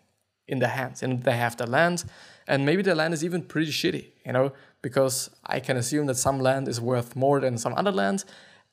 in 0.48 0.60
their 0.60 0.70
hands, 0.70 1.04
and 1.04 1.24
they 1.24 1.38
have 1.38 1.58
the 1.58 1.68
land, 1.68 2.06
and 2.48 2.66
maybe 2.66 2.82
the 2.82 2.96
land 2.96 3.14
is 3.14 3.24
even 3.24 3.42
pretty 3.44 3.72
shitty. 3.72 4.08
You 4.26 4.34
know, 4.34 4.52
because 4.82 5.30
I 5.46 5.60
can 5.60 5.78
assume 5.78 6.08
that 6.08 6.18
some 6.18 6.40
land 6.40 6.68
is 6.68 6.82
worth 6.82 7.16
more 7.16 7.40
than 7.40 7.58
some 7.58 7.74
other 7.76 7.92
land, 7.92 8.26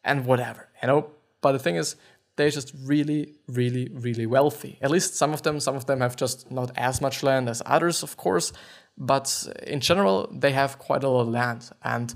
and 0.04 0.24
whatever. 0.24 0.68
You 0.82 0.88
know, 0.88 1.10
but 1.40 1.52
the 1.52 1.58
thing 1.58 1.76
is, 1.76 1.96
they're 2.36 2.50
just 2.50 2.72
really, 2.84 3.34
really, 3.46 3.88
really 3.92 4.26
wealthy. 4.26 4.78
At 4.82 4.90
least 4.90 5.14
some 5.14 5.32
of 5.32 5.42
them. 5.42 5.60
Some 5.60 5.76
of 5.76 5.86
them 5.86 6.00
have 6.00 6.16
just 6.16 6.50
not 6.50 6.72
as 6.76 7.00
much 7.00 7.22
land 7.22 7.48
as 7.48 7.62
others, 7.64 8.02
of 8.02 8.16
course. 8.16 8.52
But 8.98 9.46
in 9.66 9.80
general, 9.80 10.28
they 10.32 10.52
have 10.52 10.78
quite 10.78 11.04
a 11.04 11.08
lot 11.08 11.22
of 11.22 11.28
land. 11.28 11.70
And 11.82 12.14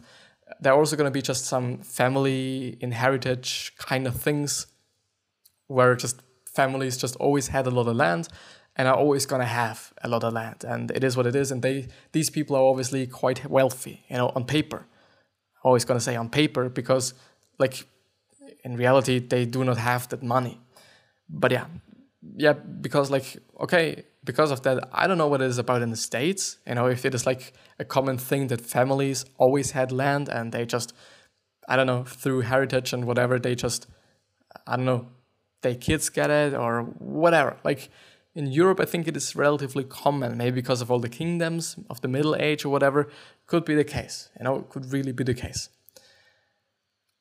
there 0.60 0.72
are 0.72 0.78
also 0.78 0.96
going 0.96 1.10
to 1.10 1.12
be 1.12 1.22
just 1.22 1.44
some 1.44 1.78
family 1.78 2.76
inheritance 2.80 3.70
kind 3.78 4.06
of 4.06 4.20
things 4.20 4.66
where 5.66 5.94
just 5.94 6.22
families 6.46 6.96
just 6.96 7.14
always 7.16 7.48
had 7.48 7.66
a 7.66 7.70
lot 7.70 7.86
of 7.86 7.96
land 7.96 8.28
and 8.74 8.88
are 8.88 8.96
always 8.96 9.26
going 9.26 9.40
to 9.40 9.46
have 9.46 9.92
a 10.02 10.08
lot 10.08 10.24
of 10.24 10.32
land. 10.32 10.64
And 10.64 10.90
it 10.92 11.04
is 11.04 11.16
what 11.16 11.26
it 11.26 11.36
is. 11.36 11.50
And 11.50 11.62
they 11.62 11.88
these 12.12 12.30
people 12.30 12.56
are 12.56 12.62
obviously 12.62 13.06
quite 13.06 13.48
wealthy, 13.48 14.04
you 14.08 14.16
know, 14.16 14.32
on 14.34 14.44
paper. 14.44 14.86
Always 15.62 15.84
going 15.84 15.98
to 15.98 16.04
say 16.04 16.16
on 16.16 16.30
paper 16.30 16.68
because, 16.68 17.14
like, 17.58 17.86
in 18.64 18.76
reality 18.76 19.18
they 19.18 19.44
do 19.44 19.64
not 19.64 19.78
have 19.78 20.08
that 20.08 20.22
money. 20.22 20.60
But 21.28 21.52
yeah. 21.52 21.66
Yeah 22.36 22.52
because 22.52 23.10
like 23.10 23.38
okay 23.60 24.04
because 24.24 24.50
of 24.50 24.62
that 24.62 24.88
i 24.92 25.06
don't 25.06 25.18
know 25.18 25.26
what 25.26 25.40
it 25.40 25.46
is 25.46 25.58
about 25.58 25.82
in 25.82 25.90
the 25.90 25.96
states 25.96 26.58
you 26.66 26.74
know 26.74 26.86
if 26.86 27.04
it 27.04 27.14
is 27.14 27.24
like 27.26 27.52
a 27.78 27.84
common 27.84 28.18
thing 28.18 28.48
that 28.48 28.60
families 28.60 29.24
always 29.38 29.70
had 29.70 29.90
land 29.92 30.28
and 30.28 30.52
they 30.52 30.64
just 30.66 30.92
i 31.68 31.76
don't 31.76 31.86
know 31.86 32.04
through 32.04 32.40
heritage 32.40 32.92
and 32.92 33.04
whatever 33.04 33.38
they 33.38 33.54
just 33.54 33.86
i 34.66 34.76
don't 34.76 34.84
know 34.84 35.06
their 35.62 35.74
kids 35.74 36.08
get 36.08 36.30
it 36.30 36.54
or 36.54 36.82
whatever. 37.22 37.56
Like 37.64 37.90
in 38.34 38.46
europe 38.46 38.80
i 38.80 38.84
think 38.84 39.08
it 39.08 39.16
is 39.16 39.34
relatively 39.34 39.84
common 39.84 40.36
maybe 40.36 40.56
because 40.62 40.80
of 40.82 40.90
all 40.90 41.00
the 41.00 41.08
kingdoms 41.08 41.76
of 41.88 42.00
the 42.02 42.08
middle 42.08 42.36
age 42.36 42.64
or 42.64 42.68
whatever 42.68 43.08
could 43.46 43.64
be 43.64 43.74
the 43.74 43.88
case 43.96 44.28
you 44.38 44.44
know 44.44 44.60
could 44.70 44.92
really 44.92 45.12
be 45.12 45.24
the 45.24 45.34
case. 45.34 45.70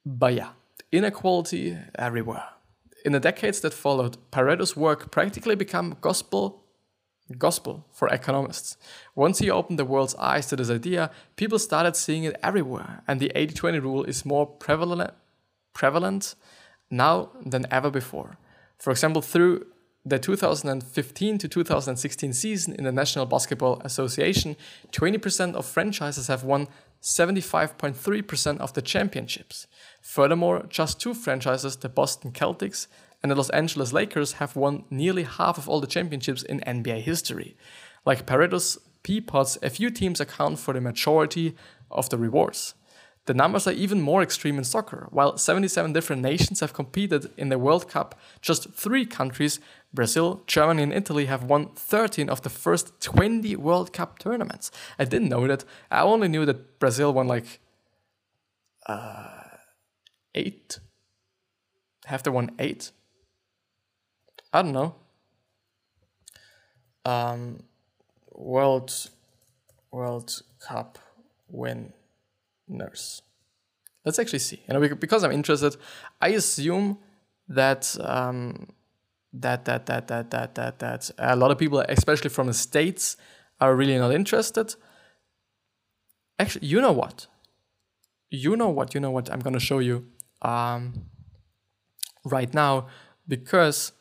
But 0.06 0.34
yeah 0.34 0.52
inequality 0.92 1.78
everywhere. 1.96 2.44
In 3.06 3.12
the 3.14 3.20
decades 3.20 3.62
that 3.62 3.74
followed, 3.74 4.18
Pareto's 4.32 4.76
work 4.76 5.12
practically 5.12 5.56
became 5.56 5.98
gospel 6.02 6.64
gospel 7.38 7.86
for 7.92 8.08
economists. 8.08 8.78
Once 9.16 9.40
he 9.40 9.52
opened 9.52 9.78
the 9.78 9.86
world's 9.86 10.16
eyes 10.16 10.48
to 10.48 10.56
this 10.56 10.70
idea, 10.70 11.12
people 11.36 11.60
started 11.60 11.96
seeing 11.96 12.24
it 12.24 12.38
everywhere, 12.42 13.04
and 13.08 13.20
the 13.20 13.32
80-20 13.36 13.82
rule 13.82 14.04
is 14.06 14.26
more 14.26 14.46
prevalent 14.46 15.12
prevalent 15.74 16.36
now 16.90 17.30
than 17.46 17.66
ever 17.70 17.92
before. 17.92 18.38
For 18.80 18.92
example, 18.92 19.22
through 19.22 19.66
the 20.10 20.20
2015 20.20 21.38
to 21.38 21.48
2016 21.48 22.34
season 22.34 22.74
in 22.76 22.86
the 22.86 22.92
National 22.92 23.26
Basketball 23.26 23.82
Association, 23.84 24.56
20% 24.92 25.56
of 25.56 25.66
franchises 25.66 26.28
have 26.28 26.44
won 26.44 26.68
75.3% 27.02 28.60
of 28.60 28.74
the 28.74 28.82
championships. 28.82 29.68
Furthermore, 30.02 30.66
just 30.70 31.02
two 31.02 31.14
franchises, 31.14 31.76
the 31.78 31.90
Boston 31.90 32.32
Celtics 32.32 32.88
and 33.22 33.32
the 33.32 33.36
Los 33.36 33.50
Angeles 33.50 33.94
Lakers, 33.94 34.34
have 34.34 34.56
won 34.56 34.86
nearly 34.90 35.24
half 35.24 35.58
of 35.58 35.68
all 35.68 35.82
the 35.82 35.88
championships 35.88 36.44
in 36.44 36.62
NBA 36.62 37.02
history. 37.02 37.58
Like 38.06 38.26
Pareto's 38.26 38.80
Peapods, 39.04 39.62
a 39.62 39.70
few 39.70 39.90
teams 39.90 40.22
account 40.22 40.60
for 40.60 40.74
the 40.74 40.82
majority 40.82 41.56
of 41.92 42.10
the 42.10 42.18
rewards. 42.18 42.76
The 43.28 43.34
numbers 43.34 43.68
are 43.68 43.74
even 43.74 44.00
more 44.00 44.24
extreme 44.24 44.58
in 44.58 44.64
soccer. 44.64 45.10
While 45.12 45.38
77 45.38 45.92
different 45.92 46.22
nations 46.22 46.62
have 46.62 46.74
competed 46.74 47.30
in 47.36 47.50
the 47.50 47.60
World 47.60 47.90
Cup, 47.90 48.18
just 48.42 48.74
three 48.74 49.06
countries, 49.06 49.60
Brazil, 49.94 50.44
Germany, 50.48 50.84
and 50.84 50.94
Italy, 50.94 51.26
have 51.26 51.44
won 51.44 51.70
13 51.76 52.30
of 52.30 52.42
the 52.42 52.50
first 52.50 53.00
20 53.02 53.56
World 53.56 53.94
Cup 53.94 54.20
tournaments. 54.20 54.72
I 55.00 55.06
didn't 55.06 55.30
know 55.30 55.48
that. 55.48 55.64
I 55.90 56.02
only 56.02 56.28
knew 56.28 56.46
that 56.46 56.80
Brazil 56.80 57.14
won 57.14 57.28
like 57.28 57.60
uh, 58.86 59.42
eight. 60.36 60.80
Have 62.06 62.24
they 62.24 62.32
won 62.32 62.52
eight? 62.60 62.92
I 64.54 64.62
don't 64.62 64.74
know. 64.74 64.96
Um, 67.06 67.64
World 68.34 69.10
World 69.92 70.42
Cup 70.60 71.00
win 71.50 71.94
nurse. 72.68 73.22
Let's 74.06 74.20
actually 74.20 74.40
see. 74.40 74.62
You 74.68 74.74
know, 74.74 74.96
because 74.96 75.24
I'm 75.24 75.32
interested, 75.32 75.76
I 76.22 76.30
assume 76.30 77.00
that 77.48 77.98
um, 78.02 78.68
that 79.34 79.66
that 79.66 79.86
that 79.86 80.08
that 80.08 80.32
that 80.32 80.56
that 80.56 80.80
that 80.80 81.12
a 81.18 81.36
lot 81.36 81.52
of 81.52 81.58
people, 81.58 81.80
especially 81.88 82.30
from 82.30 82.48
the 82.48 82.54
states, 82.54 83.18
are 83.60 83.76
really 83.76 83.98
not 83.98 84.14
interested. 84.14 84.76
Actually, 86.40 86.68
you 86.68 86.82
know 86.82 86.92
what? 86.92 87.28
You 88.30 88.56
know 88.56 88.70
what? 88.70 88.94
You 88.94 89.00
know 89.00 89.12
what? 89.12 89.32
I'm 89.32 89.40
gonna 89.40 89.60
show 89.60 89.80
you 89.80 90.06
um, 90.42 91.06
right 92.26 92.54
now 92.54 92.88
because 93.28 93.94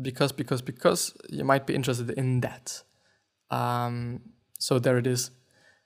because 0.00 0.32
because 0.32 0.62
because 0.62 1.14
you 1.28 1.44
might 1.44 1.66
be 1.66 1.74
interested 1.74 2.10
in 2.10 2.40
that. 2.40 2.82
Um, 3.50 4.20
so 4.58 4.78
there 4.78 4.98
it 4.98 5.06
is. 5.06 5.30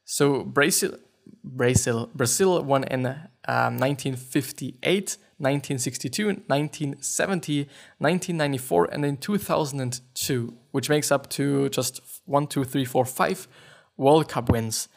So 0.04 0.44
Brazil 0.44 0.96
Brazil. 1.44 2.10
Brazil 2.14 2.62
won 2.62 2.84
in 2.84 3.06
um, 3.06 3.78
1958, 3.78 5.16
1962, 5.40 6.26
1970, 6.26 7.60
1994, 7.98 8.84
and 8.92 9.04
in 9.04 9.16
2002, 9.16 10.54
which 10.70 10.88
makes 10.88 11.10
up 11.10 11.28
to 11.30 11.68
just 11.70 12.00
one, 12.26 12.46
two, 12.46 12.64
three, 12.64 12.84
four, 12.84 13.04
five 13.04 13.48
World 13.96 14.28
Cup 14.28 14.50
wins. 14.50 14.88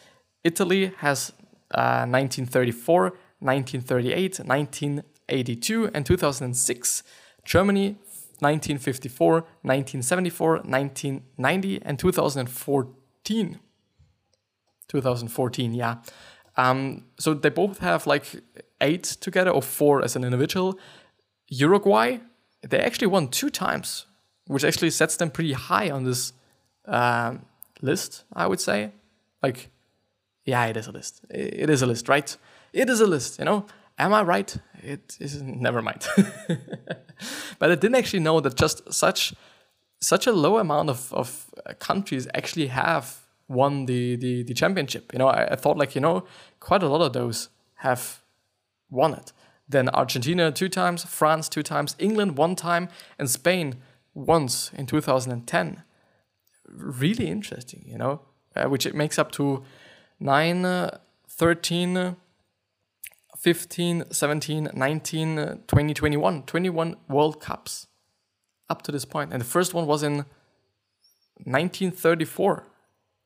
Italy 0.43 0.93
has 0.97 1.31
uh, 1.73 2.05
1934, 2.05 3.03
1938, 3.39 4.39
1982, 4.39 5.89
and 5.93 6.05
2006. 6.05 7.03
Germany 7.45 7.97
1954, 8.39 9.33
1974, 9.61 10.49
1990, 10.65 11.81
and 11.83 11.97
2014. 11.97 13.59
2014, 14.87 15.73
yeah. 15.73 15.95
Um, 16.55 17.05
so 17.17 17.33
they 17.33 17.49
both 17.49 17.79
have 17.79 18.05
like 18.05 18.25
eight 18.81 19.03
together 19.03 19.51
or 19.51 19.61
four 19.61 20.03
as 20.03 20.15
an 20.15 20.23
individual. 20.23 20.77
Uruguay, 21.47 22.19
they 22.61 22.79
actually 22.79 23.07
won 23.07 23.27
two 23.27 23.49
times, 23.49 24.05
which 24.47 24.63
actually 24.63 24.91
sets 24.91 25.17
them 25.17 25.31
pretty 25.31 25.53
high 25.53 25.89
on 25.89 26.03
this 26.03 26.33
uh, 26.85 27.35
list, 27.81 28.23
I 28.33 28.47
would 28.47 28.59
say. 28.59 28.91
Like, 29.41 29.69
Yeah, 30.45 30.65
it 30.65 30.77
is 30.77 30.87
a 30.87 30.91
list. 30.91 31.25
It 31.29 31.69
is 31.69 31.81
a 31.81 31.85
list, 31.85 32.09
right? 32.09 32.37
It 32.73 32.89
is 32.89 33.01
a 33.01 33.07
list, 33.07 33.39
you 33.39 33.45
know? 33.45 33.65
Am 33.97 34.13
I 34.13 34.23
right? 34.23 34.57
It 34.81 35.17
is 35.19 35.41
never 35.41 35.81
mind. 35.81 36.07
but 37.59 37.71
I 37.71 37.75
didn't 37.75 37.95
actually 37.95 38.21
know 38.21 38.39
that 38.41 38.55
just 38.55 38.91
such 38.91 39.33
such 39.99 40.27
a 40.27 40.31
low 40.33 40.57
amount 40.57 40.89
of, 40.89 41.13
of 41.13 41.53
countries 41.79 42.27
actually 42.33 42.67
have 42.67 43.22
won 43.47 43.85
the, 43.85 44.15
the, 44.15 44.43
the 44.43 44.53
championship. 44.53 45.11
You 45.13 45.19
know, 45.19 45.27
I, 45.27 45.51
I 45.51 45.55
thought 45.55 45.77
like, 45.77 45.95
you 45.95 46.01
know, 46.01 46.25
quite 46.59 46.83
a 46.83 46.87
lot 46.87 47.01
of 47.01 47.13
those 47.13 47.49
have 47.75 48.21
won 48.89 49.13
it. 49.13 49.33
Then 49.67 49.89
Argentina 49.89 50.51
two 50.51 50.69
times, 50.69 51.03
France 51.03 51.49
two 51.49 51.63
times, 51.63 51.95
England 51.99 52.37
one 52.37 52.55
time, 52.55 52.89
and 53.17 53.29
Spain 53.29 53.75
once 54.13 54.71
in 54.73 54.85
2010. 54.85 55.83
Really 56.67 57.27
interesting, 57.27 57.83
you 57.85 57.97
know, 57.97 58.21
uh, 58.55 58.65
which 58.65 58.85
it 58.85 58.95
makes 58.95 59.17
up 59.17 59.31
to 59.33 59.63
9, 60.19 60.65
uh, 60.65 60.97
13, 61.29 62.15
15, 63.37 64.03
17, 64.11 64.69
19, 64.73 65.59
20, 65.67 65.93
21, 65.93 66.43
21 66.43 66.95
World 67.09 67.41
Cups 67.41 67.87
up 68.69 68.81
to 68.83 68.91
this 68.91 69.05
point. 69.05 69.33
And 69.33 69.41
the 69.41 69.45
first 69.45 69.73
one 69.73 69.85
was 69.85 70.03
in 70.03 70.25
1934. 71.45 72.67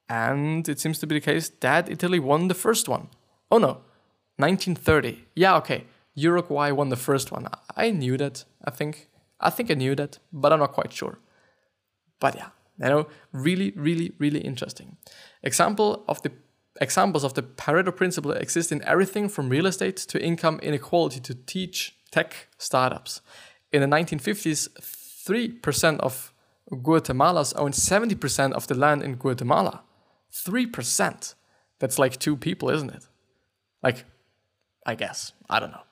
And 0.09 0.67
it 0.69 0.79
seems 0.79 0.99
to 0.99 1.07
be 1.07 1.15
the 1.15 1.21
case 1.21 1.49
that 1.59 1.89
Italy 1.89 2.19
won 2.19 2.47
the 2.47 2.53
first 2.53 2.87
one. 2.87 3.09
Oh 3.51 3.57
no, 3.57 3.81
1930. 4.37 5.25
Yeah, 5.35 5.55
okay. 5.57 5.85
Uruguay 6.15 6.71
won 6.71 6.89
the 6.89 6.95
first 6.95 7.31
one. 7.31 7.47
I 7.75 7.91
knew 7.91 8.17
that, 8.17 8.45
I 8.65 8.71
think. 8.71 9.09
I 9.39 9.49
think 9.49 9.69
I 9.69 9.75
knew 9.75 9.95
that, 9.95 10.19
but 10.33 10.51
I'm 10.51 10.59
not 10.59 10.73
quite 10.73 10.91
sure. 10.91 11.19
But 12.19 12.35
yeah, 12.35 12.49
you 12.79 12.89
know, 12.89 13.07
really, 13.31 13.71
really, 13.75 14.13
really 14.17 14.39
interesting. 14.39 14.97
Example 15.43 16.03
of 16.07 16.21
the 16.23 16.31
examples 16.81 17.23
of 17.23 17.33
the 17.33 17.43
Pareto 17.43 17.95
principle 17.95 18.31
exist 18.31 18.71
in 18.71 18.83
everything 18.83 19.29
from 19.29 19.49
real 19.49 19.65
estate 19.65 19.97
to 19.97 20.23
income 20.23 20.59
inequality 20.61 21.19
to 21.19 21.35
teach 21.35 21.95
tech 22.11 22.47
startups. 22.57 23.21
In 23.71 23.81
the 23.81 23.87
1950s, 23.87 24.69
3% 25.27 25.99
of 25.99 26.33
Guatemalans 26.71 27.53
owned 27.55 27.73
70% 27.73 28.53
of 28.53 28.67
the 28.67 28.75
land 28.75 29.03
in 29.03 29.15
Guatemala. 29.15 29.83
3%. 30.45 31.35
That's 31.79 31.99
like 31.99 32.17
two 32.17 32.35
people, 32.35 32.69
isn't 32.69 32.89
it? 32.89 33.07
Like, 33.83 34.05
I 34.85 34.95
guess. 34.95 35.33
I 35.49 35.59
don't 35.59 35.71
know. 35.71 35.83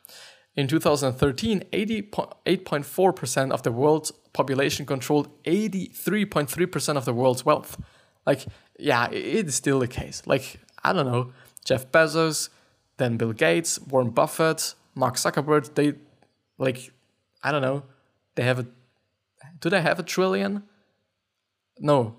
In 0.55 0.67
2013, 0.67 1.63
88.4% 1.71 3.51
of 3.51 3.63
the 3.63 3.71
world's 3.71 4.11
population 4.33 4.85
controlled 4.85 5.29
83.3% 5.43 6.97
of 6.97 7.05
the 7.05 7.13
world's 7.13 7.45
wealth. 7.45 7.81
Like, 8.25 8.45
yeah, 8.79 9.09
it 9.11 9.47
is 9.47 9.55
still 9.55 9.79
the 9.79 9.87
case. 9.87 10.23
Like, 10.25 10.59
I 10.83 10.93
don't 10.93 11.05
know, 11.05 11.33
Jeff 11.65 11.91
Bezos, 11.91 12.49
then 12.97 13.17
Bill 13.17 13.33
Gates, 13.33 13.79
Warren 13.79 14.11
Buffett, 14.11 14.75
Mark 14.95 15.15
Zuckerberg, 15.15 15.75
they, 15.75 15.93
like, 16.57 16.91
I 17.43 17.51
don't 17.51 17.61
know, 17.61 17.83
they 18.35 18.43
have 18.43 18.59
a, 18.59 18.67
do 19.59 19.69
they 19.69 19.81
have 19.81 19.99
a 19.99 20.03
trillion? 20.03 20.63
No. 21.79 22.15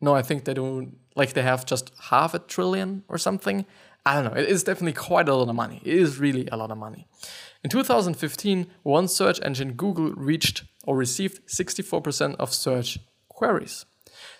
No, 0.00 0.14
I 0.14 0.22
think 0.22 0.44
they 0.44 0.54
don't, 0.54 0.98
like, 1.14 1.32
they 1.32 1.42
have 1.42 1.66
just 1.66 1.90
half 2.10 2.34
a 2.34 2.38
trillion 2.38 3.02
or 3.08 3.18
something. 3.18 3.66
I 4.04 4.14
don't 4.14 4.32
know. 4.32 4.40
It 4.40 4.48
is 4.48 4.62
definitely 4.62 4.92
quite 4.92 5.28
a 5.28 5.34
lot 5.34 5.48
of 5.48 5.54
money. 5.54 5.80
It 5.84 5.94
is 5.94 6.18
really 6.18 6.48
a 6.52 6.56
lot 6.56 6.70
of 6.70 6.78
money. 6.78 7.06
In 7.64 7.70
2015, 7.70 8.66
one 8.82 9.08
search 9.08 9.40
engine, 9.42 9.72
Google, 9.72 10.12
reached 10.12 10.64
or 10.84 10.96
received 10.96 11.46
64% 11.48 12.36
of 12.36 12.54
search 12.54 12.98
queries. 13.28 13.86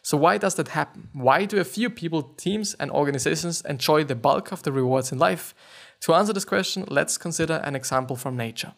So, 0.02 0.16
why 0.16 0.38
does 0.38 0.54
that 0.54 0.68
happen? 0.68 1.08
Why 1.12 1.44
do 1.44 1.58
a 1.58 1.64
few 1.64 1.90
people, 1.90 2.22
teams, 2.22 2.74
and 2.74 2.90
organizations 2.90 3.62
enjoy 3.62 4.04
the 4.04 4.14
bulk 4.14 4.52
of 4.52 4.62
the 4.62 4.72
rewards 4.72 5.10
in 5.10 5.18
life? 5.18 5.54
To 6.00 6.14
answer 6.14 6.32
this 6.32 6.44
question, 6.44 6.84
let's 6.88 7.18
consider 7.18 7.54
an 7.64 7.74
example 7.74 8.16
from 8.16 8.36
nature 8.36 8.72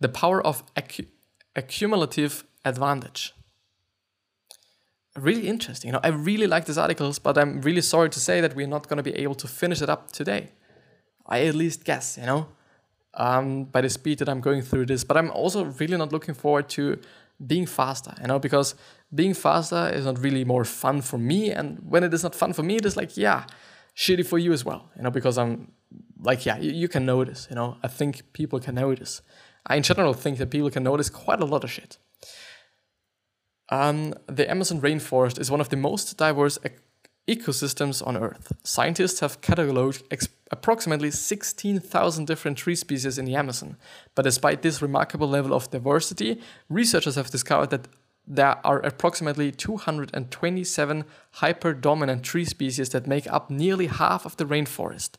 the 0.00 0.08
power 0.08 0.44
of 0.46 0.62
accu- 0.74 1.08
accumulative 1.54 2.44
advantage. 2.64 3.32
Really 5.16 5.48
interesting. 5.48 5.88
You 5.88 5.92
know, 5.92 6.00
I 6.02 6.08
really 6.08 6.46
like 6.46 6.66
these 6.66 6.78
articles, 6.78 7.18
but 7.18 7.38
I'm 7.38 7.60
really 7.62 7.80
sorry 7.80 8.10
to 8.10 8.20
say 8.20 8.40
that 8.40 8.54
we're 8.54 8.66
not 8.66 8.88
going 8.88 8.98
to 8.98 9.02
be 9.02 9.14
able 9.16 9.34
to 9.36 9.48
finish 9.48 9.80
it 9.80 9.88
up 9.88 10.10
today. 10.10 10.50
I 11.26 11.46
at 11.46 11.54
least 11.54 11.84
guess, 11.84 12.18
you 12.18 12.26
know, 12.26 12.48
um, 13.14 13.64
by 13.64 13.80
the 13.80 13.88
speed 13.90 14.18
that 14.18 14.28
I'm 14.28 14.40
going 14.40 14.62
through 14.62 14.86
this. 14.86 15.04
But 15.04 15.16
I'm 15.16 15.30
also 15.30 15.64
really 15.64 15.96
not 15.96 16.12
looking 16.12 16.34
forward 16.34 16.68
to 16.70 16.98
being 17.44 17.66
faster, 17.66 18.14
you 18.20 18.26
know, 18.26 18.38
because 18.38 18.74
being 19.14 19.34
faster 19.34 19.88
is 19.88 20.04
not 20.04 20.18
really 20.18 20.44
more 20.44 20.64
fun 20.64 21.00
for 21.02 21.18
me. 21.18 21.50
And 21.50 21.78
when 21.88 22.04
it 22.04 22.12
is 22.14 22.22
not 22.22 22.34
fun 22.34 22.52
for 22.52 22.62
me, 22.62 22.76
it 22.76 22.86
is 22.86 22.96
like, 22.96 23.16
yeah, 23.16 23.44
shitty 23.96 24.26
for 24.26 24.38
you 24.38 24.52
as 24.52 24.64
well, 24.64 24.90
you 24.96 25.02
know, 25.02 25.10
because 25.10 25.38
I'm 25.38 25.72
like, 26.20 26.46
yeah, 26.46 26.58
you, 26.58 26.72
you 26.72 26.88
can 26.88 27.06
notice, 27.06 27.46
you 27.50 27.56
know, 27.56 27.78
I 27.82 27.88
think 27.88 28.32
people 28.32 28.60
can 28.60 28.74
notice. 28.74 29.22
I, 29.66 29.76
in 29.76 29.82
general, 29.82 30.14
think 30.14 30.38
that 30.38 30.50
people 30.50 30.70
can 30.70 30.82
notice 30.82 31.10
quite 31.10 31.40
a 31.40 31.44
lot 31.44 31.64
of 31.64 31.70
shit. 31.70 31.98
Um, 33.68 34.14
the 34.26 34.48
Amazon 34.48 34.80
rainforest 34.80 35.40
is 35.40 35.50
one 35.50 35.60
of 35.60 35.70
the 35.70 35.76
most 35.76 36.16
diverse 36.16 36.58
ec- 36.62 36.80
ecosystems 37.26 38.06
on 38.06 38.16
Earth. 38.16 38.52
Scientists 38.62 39.20
have 39.20 39.40
cataloged 39.40 40.04
ex- 40.10 40.28
approximately 40.52 41.10
16,000 41.10 42.26
different 42.26 42.56
tree 42.56 42.76
species 42.76 43.18
in 43.18 43.24
the 43.24 43.34
Amazon. 43.34 43.76
But 44.14 44.22
despite 44.22 44.62
this 44.62 44.80
remarkable 44.80 45.28
level 45.28 45.52
of 45.52 45.70
diversity, 45.70 46.40
researchers 46.68 47.16
have 47.16 47.30
discovered 47.30 47.70
that 47.70 47.88
there 48.26 48.58
are 48.64 48.80
approximately 48.80 49.52
227 49.52 51.04
hyper-dominant 51.32 52.24
tree 52.24 52.44
species 52.44 52.88
that 52.90 53.06
make 53.06 53.30
up 53.32 53.50
nearly 53.50 53.86
half 53.86 54.24
of 54.24 54.36
the 54.36 54.44
rainforest. 54.44 55.10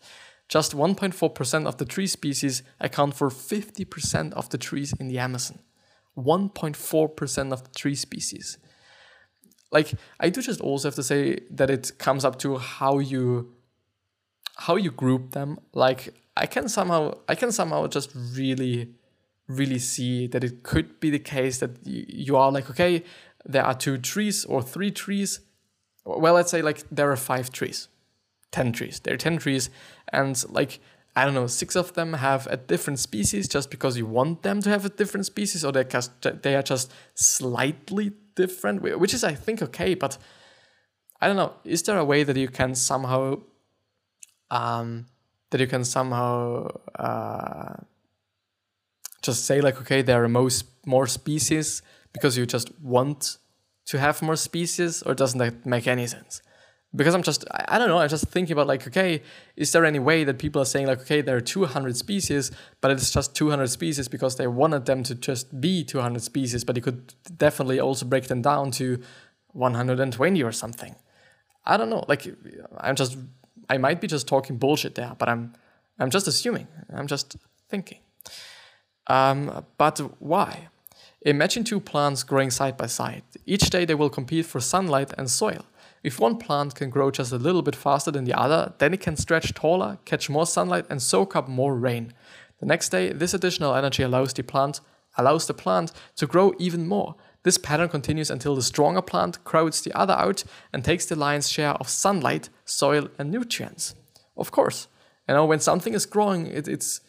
Just 0.49 0.73
1.4% 0.73 1.67
of 1.67 1.77
the 1.77 1.85
tree 1.85 2.07
species 2.07 2.63
account 2.79 3.15
for 3.15 3.29
50% 3.29 4.33
of 4.33 4.49
the 4.49 4.57
trees 4.57 4.93
in 4.93 5.07
the 5.07 5.19
Amazon. 5.19 5.59
1.4% 6.17 7.53
of 7.53 7.63
the 7.63 7.69
tree 7.69 7.95
species. 7.95 8.57
Like 9.71 9.93
I 10.19 10.29
do 10.29 10.41
just 10.41 10.61
also 10.61 10.87
have 10.87 10.95
to 10.95 11.03
say 11.03 11.39
that 11.51 11.69
it 11.69 11.97
comes 11.97 12.25
up 12.25 12.39
to 12.39 12.57
how 12.57 12.99
you 12.99 13.53
how 14.55 14.75
you 14.75 14.91
group 14.91 15.31
them. 15.31 15.59
Like 15.73 16.13
I 16.35 16.45
can 16.45 16.69
somehow 16.69 17.17
I 17.27 17.35
can 17.35 17.51
somehow 17.51 17.87
just 17.87 18.11
really 18.15 18.95
really 19.47 19.79
see 19.79 20.27
that 20.27 20.43
it 20.43 20.63
could 20.63 20.99
be 20.99 21.09
the 21.09 21.19
case 21.19 21.59
that 21.59 21.71
you 21.85 22.35
are 22.35 22.51
like 22.51 22.69
okay 22.69 23.03
there 23.45 23.63
are 23.63 23.73
two 23.73 23.97
trees 23.97 24.43
or 24.45 24.61
three 24.61 24.91
trees 24.91 25.39
well 26.05 26.33
let's 26.33 26.51
say 26.51 26.61
like 26.61 26.83
there 26.91 27.09
are 27.09 27.15
five 27.15 27.49
trees 27.49 27.87
10 28.51 28.73
trees 28.73 28.99
there 28.99 29.13
are 29.13 29.17
10 29.17 29.37
trees 29.37 29.69
and 30.11 30.43
like 30.49 30.79
I 31.17 31.25
don't 31.25 31.33
know, 31.33 31.47
six 31.47 31.75
of 31.75 31.93
them 31.93 32.13
have 32.13 32.45
a 32.45 32.57
different 32.57 32.99
species 32.99 33.47
just 33.49 33.71
because 33.71 33.97
you 33.97 34.05
want 34.05 34.43
them 34.43 34.61
to 34.61 34.69
have 34.69 34.85
a 34.85 34.89
different 34.89 35.25
species, 35.25 35.65
or 35.65 35.71
they 35.71 35.83
just 35.83 36.11
they 36.43 36.55
are 36.55 36.61
just 36.61 36.93
slightly 37.15 38.11
different, 38.35 38.83
which 38.83 39.15
is 39.15 39.23
I 39.23 39.33
think 39.33 39.63
okay. 39.63 39.95
But 39.95 40.19
I 41.19 41.25
don't 41.25 41.35
know. 41.35 41.53
Is 41.63 41.81
there 41.81 41.97
a 41.97 42.05
way 42.05 42.23
that 42.23 42.37
you 42.37 42.49
can 42.49 42.75
somehow, 42.75 43.41
um, 44.51 45.07
that 45.49 45.59
you 45.59 45.65
can 45.65 45.83
somehow 45.83 46.67
uh, 46.99 47.77
just 49.23 49.45
say 49.45 49.59
like, 49.59 49.81
okay, 49.81 50.03
there 50.03 50.23
are 50.23 50.29
most 50.29 50.65
more 50.85 51.07
species 51.07 51.81
because 52.13 52.37
you 52.37 52.45
just 52.45 52.69
want 52.79 53.39
to 53.87 53.97
have 53.97 54.21
more 54.21 54.35
species, 54.35 55.01
or 55.01 55.15
doesn't 55.15 55.39
that 55.39 55.65
make 55.65 55.87
any 55.87 56.05
sense? 56.05 56.43
Because 56.97 57.13
I'm 57.13 57.23
just 57.23 57.45
I, 57.51 57.77
don't 57.77 57.87
know 57.87 57.99
I'm 57.99 58.09
just 58.09 58.25
thinking 58.25 58.53
about 58.53 58.67
like 58.67 58.87
okay 58.87 59.21
is 59.55 59.71
there 59.71 59.85
any 59.85 59.99
way 59.99 60.23
that 60.23 60.39
people 60.39 60.61
are 60.61 60.65
saying 60.65 60.87
like 60.87 61.01
okay 61.01 61.21
there 61.21 61.37
are 61.37 61.41
200 61.41 61.95
species 61.95 62.51
but 62.81 62.91
it's 62.91 63.11
just 63.11 63.35
200 63.35 63.67
species 63.67 64.07
because 64.07 64.35
they 64.35 64.47
wanted 64.47 64.85
them 64.85 65.03
to 65.03 65.15
just 65.15 65.61
be 65.61 65.83
200 65.83 66.21
species 66.21 66.63
but 66.63 66.75
you 66.75 66.81
could 66.81 67.13
definitely 67.37 67.79
also 67.79 68.05
break 68.05 68.27
them 68.27 68.41
down 68.41 68.71
to 68.71 68.99
120 69.53 70.43
or 70.43 70.51
something 70.51 70.95
I 71.65 71.77
don't 71.77 71.89
know 71.89 72.03
like 72.07 72.27
I'm 72.79 72.95
just 72.95 73.17
I 73.69 73.77
might 73.77 74.01
be 74.01 74.07
just 74.07 74.27
talking 74.27 74.57
bullshit 74.57 74.95
there 74.95 75.15
but 75.17 75.29
I'm 75.29 75.53
I'm 75.99 76.09
just 76.09 76.27
assuming 76.27 76.67
I'm 76.93 77.07
just 77.07 77.37
thinking 77.69 77.99
um, 79.09 79.65
but 79.77 79.99
why 80.19 80.67
Imagine 81.27 81.63
two 81.63 81.79
plants 81.79 82.23
growing 82.23 82.51
side 82.51 82.77
by 82.77 82.85
side. 82.85 83.23
Each 83.45 83.69
day 83.69 83.85
they 83.85 83.95
will 83.95 84.09
compete 84.09 84.45
for 84.45 84.61
sunlight 84.61 85.13
and 85.17 85.29
soil. 85.29 85.65
If 86.03 86.19
one 86.19 86.37
plant 86.37 86.75
can 86.75 86.89
grow 86.89 87.11
just 87.11 87.31
a 87.31 87.37
little 87.37 87.61
bit 87.61 87.75
faster 87.75 88.11
than 88.11 88.25
the 88.25 88.37
other, 88.37 88.73
then 88.77 88.93
it 88.93 89.01
can 89.01 89.15
stretch 89.15 89.53
taller, 89.53 89.97
catch 90.05 90.29
more 90.29 90.45
sunlight, 90.45 90.85
and 90.89 91.01
soak 91.01 91.35
up 91.35 91.47
more 91.47 91.75
rain. 91.75 92.13
The 92.59 92.65
next 92.65 92.89
day, 92.89 93.11
this 93.11 93.33
additional 93.33 93.75
energy 93.75 94.03
allows 94.03 94.33
the 94.33 94.43
plant 94.43 94.81
allows 95.17 95.47
the 95.47 95.53
plant 95.53 95.91
to 96.15 96.27
grow 96.27 96.53
even 96.59 96.87
more. 96.87 97.15
This 97.43 97.57
pattern 97.57 97.89
continues 97.89 98.29
until 98.29 98.55
the 98.55 98.61
stronger 98.61 99.01
plant 99.01 99.43
crowds 99.43 99.81
the 99.81 99.93
other 99.93 100.13
out 100.13 100.43
and 100.71 100.83
takes 100.83 101.05
the 101.05 101.15
lion's 101.15 101.49
share 101.49 101.71
of 101.71 101.89
sunlight, 101.89 102.49
soil, 102.65 103.09
and 103.17 103.31
nutrients. 103.31 103.95
Of 104.35 104.51
course, 104.51 104.87
you 105.27 105.33
know 105.33 105.45
when 105.45 105.59
something 105.59 105.93
is 105.93 106.05
growing, 106.05 106.47
it, 106.47 106.67
it's 106.67 107.01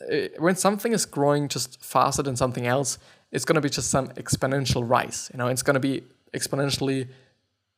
it, 0.00 0.34
uh, 0.36 0.42
when 0.42 0.54
something 0.54 0.92
is 0.92 1.06
growing 1.06 1.48
just 1.48 1.82
faster 1.84 2.22
than 2.22 2.36
something 2.36 2.66
else, 2.66 2.98
it's 3.32 3.44
going 3.44 3.56
to 3.56 3.60
be 3.60 3.70
just 3.70 3.90
some 3.90 4.08
exponential 4.10 4.88
rise. 4.88 5.30
You 5.32 5.38
know, 5.38 5.48
it's 5.48 5.62
going 5.62 5.74
to 5.74 5.80
be 5.80 6.04
exponentially 6.34 7.08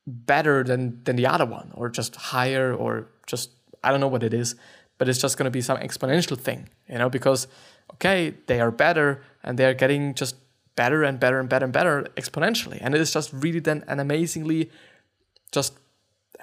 better 0.06 0.64
than 0.64 1.02
than 1.04 1.16
the 1.16 1.26
other 1.26 1.46
one 1.46 1.70
or 1.74 1.88
just 1.88 2.16
higher 2.16 2.74
or 2.74 3.08
just 3.26 3.50
I 3.84 3.90
don't 3.90 4.00
know 4.00 4.08
what 4.08 4.22
it 4.22 4.34
is, 4.34 4.54
but 4.98 5.08
it's 5.08 5.18
just 5.18 5.36
going 5.36 5.44
to 5.44 5.50
be 5.50 5.62
some 5.62 5.78
exponential 5.78 6.38
thing, 6.38 6.68
you 6.88 6.98
know, 6.98 7.08
because 7.08 7.46
okay, 7.94 8.34
they 8.46 8.60
are 8.60 8.70
better 8.70 9.22
and 9.42 9.58
they're 9.58 9.74
getting 9.74 10.14
just 10.14 10.36
better 10.76 11.02
and 11.02 11.18
better 11.20 11.40
and 11.40 11.48
better 11.48 11.64
and 11.64 11.72
better 11.72 12.06
exponentially. 12.16 12.78
And 12.80 12.94
it 12.94 13.00
is 13.00 13.12
just 13.12 13.32
really 13.32 13.60
then 13.60 13.84
an 13.88 14.00
amazingly 14.00 14.70
just 15.52 15.74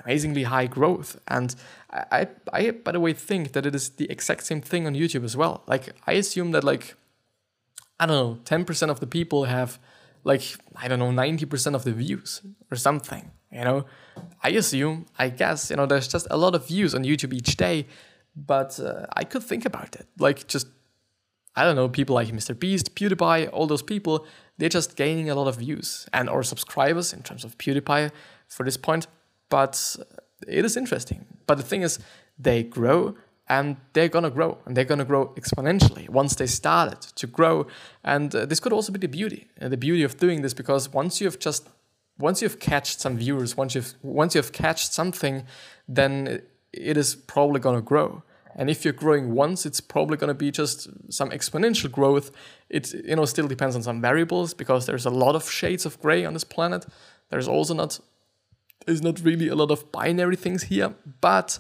amazingly 0.04 0.44
high 0.44 0.68
growth. 0.68 1.20
And 1.28 1.56
I, 1.92 2.28
I, 2.54 2.72
by 2.72 2.92
the 2.92 3.00
way, 3.00 3.14
think 3.14 3.54
that 3.54 3.66
it 3.66 3.76
is 3.76 3.90
the 3.90 4.10
exact 4.10 4.46
same 4.46 4.62
thing 4.62 4.86
on 4.86 4.94
YouTube 4.94 5.24
as 5.24 5.36
well. 5.36 5.64
Like, 5.68 5.94
I 6.06 6.14
assume 6.14 6.52
that, 6.52 6.64
like, 6.64 6.96
I 8.00 8.06
don't 8.06 8.16
know, 8.16 8.42
10% 8.44 8.90
of 8.90 9.00
the 9.00 9.08
people 9.08 9.46
have, 9.46 9.80
like, 10.24 10.44
I 10.76 10.88
don't 10.88 11.00
know, 11.00 11.12
90% 11.12 11.76
of 11.76 11.84
the 11.84 11.94
views 11.94 12.42
or 12.72 12.78
something, 12.78 13.32
you 13.52 13.64
know? 13.64 13.86
I 14.44 14.50
assume, 14.50 15.06
I 15.18 15.30
guess, 15.30 15.70
you 15.70 15.76
know, 15.76 15.86
there's 15.86 16.08
just 16.08 16.28
a 16.32 16.38
lot 16.38 16.56
of 16.56 16.68
views 16.68 16.96
on 16.96 17.04
YouTube 17.04 17.34
each 17.34 17.58
day, 17.58 17.86
but 18.36 18.80
uh, 18.80 19.06
I 19.14 19.24
could 19.24 19.44
think 19.44 19.66
about 19.66 19.96
it. 19.96 20.08
Like, 20.18 20.48
just, 20.48 20.68
I 21.56 21.64
don't 21.64 21.76
know, 21.76 21.90
people 21.90 22.16
like 22.16 22.30
Mr. 22.30 22.58
Beast, 22.58 22.96
PewDiePie, 22.96 23.50
all 23.52 23.68
those 23.68 23.84
people, 23.84 24.26
they're 24.58 24.70
just 24.70 24.96
gaining 24.96 25.30
a 25.30 25.36
lot 25.36 25.48
of 25.48 25.58
views 25.58 26.08
and 26.14 26.30
or 26.30 26.44
subscribers 26.44 27.14
in 27.14 27.22
terms 27.24 27.44
of 27.44 27.58
PewDiePie 27.58 28.12
for 28.48 28.64
this 28.64 28.78
point 28.78 29.08
but 29.50 29.96
it 30.48 30.66
is 30.66 30.78
interesting. 30.78 31.26
But 31.46 31.58
the 31.58 31.64
thing 31.64 31.82
is, 31.82 32.00
they 32.38 32.64
grow 32.64 33.16
and 33.50 33.78
they're 33.94 34.10
gonna 34.10 34.30
grow 34.30 34.58
and 34.66 34.76
they're 34.76 34.86
gonna 34.86 35.06
grow 35.06 35.28
exponentially 35.36 36.10
once 36.10 36.36
they 36.36 36.48
started 36.48 37.02
to 37.02 37.28
grow. 37.28 37.68
And 38.04 38.34
uh, 38.36 38.46
this 38.46 38.60
could 38.60 38.74
also 38.74 38.92
be 38.92 39.00
the 39.00 39.08
beauty, 39.08 39.48
uh, 39.62 39.70
the 39.70 39.78
beauty 39.78 40.04
of 40.04 40.18
doing 40.18 40.42
this, 40.42 40.54
because 40.54 40.92
once 40.92 41.22
you've 41.22 41.40
just 41.40 41.68
once 42.20 42.42
you've 42.42 42.60
catched 42.60 43.00
some 43.00 43.18
viewers, 43.18 43.56
once 43.56 43.76
you've 43.76 43.94
once 44.02 44.36
you've 44.36 44.52
catched 44.52 44.94
something, 44.94 45.46
then 45.88 46.42
it 46.74 46.98
is 46.98 47.16
probably 47.16 47.60
gonna 47.60 47.82
grow. 47.82 48.24
And 48.58 48.72
if 48.72 48.84
you're 48.84 48.94
growing 48.94 49.34
once, 49.36 49.68
it's 49.68 49.80
probably 49.80 50.18
going 50.18 50.30
to 50.30 50.34
be 50.34 50.50
just 50.50 50.90
some 51.14 51.30
exponential 51.30 51.92
growth. 51.92 52.32
It 52.70 52.92
you 52.92 53.16
know 53.16 53.26
still 53.26 53.48
depends 53.48 53.76
on 53.76 53.84
some 53.84 54.02
variables 54.02 54.56
because 54.56 54.88
there's 54.88 55.06
a 55.06 55.12
lot 55.12 55.36
of 55.36 55.50
shades 55.50 55.86
of 55.86 56.02
gray 56.02 56.26
on 56.26 56.34
this 56.34 56.44
planet. 56.44 56.86
There's 57.30 57.48
also 57.48 57.76
not 57.76 58.00
there's 58.86 59.04
not 59.04 59.22
really 59.24 59.48
a 59.48 59.56
lot 59.56 59.70
of 59.70 59.92
binary 59.92 60.36
things 60.36 60.64
here, 60.64 60.96
but 61.22 61.60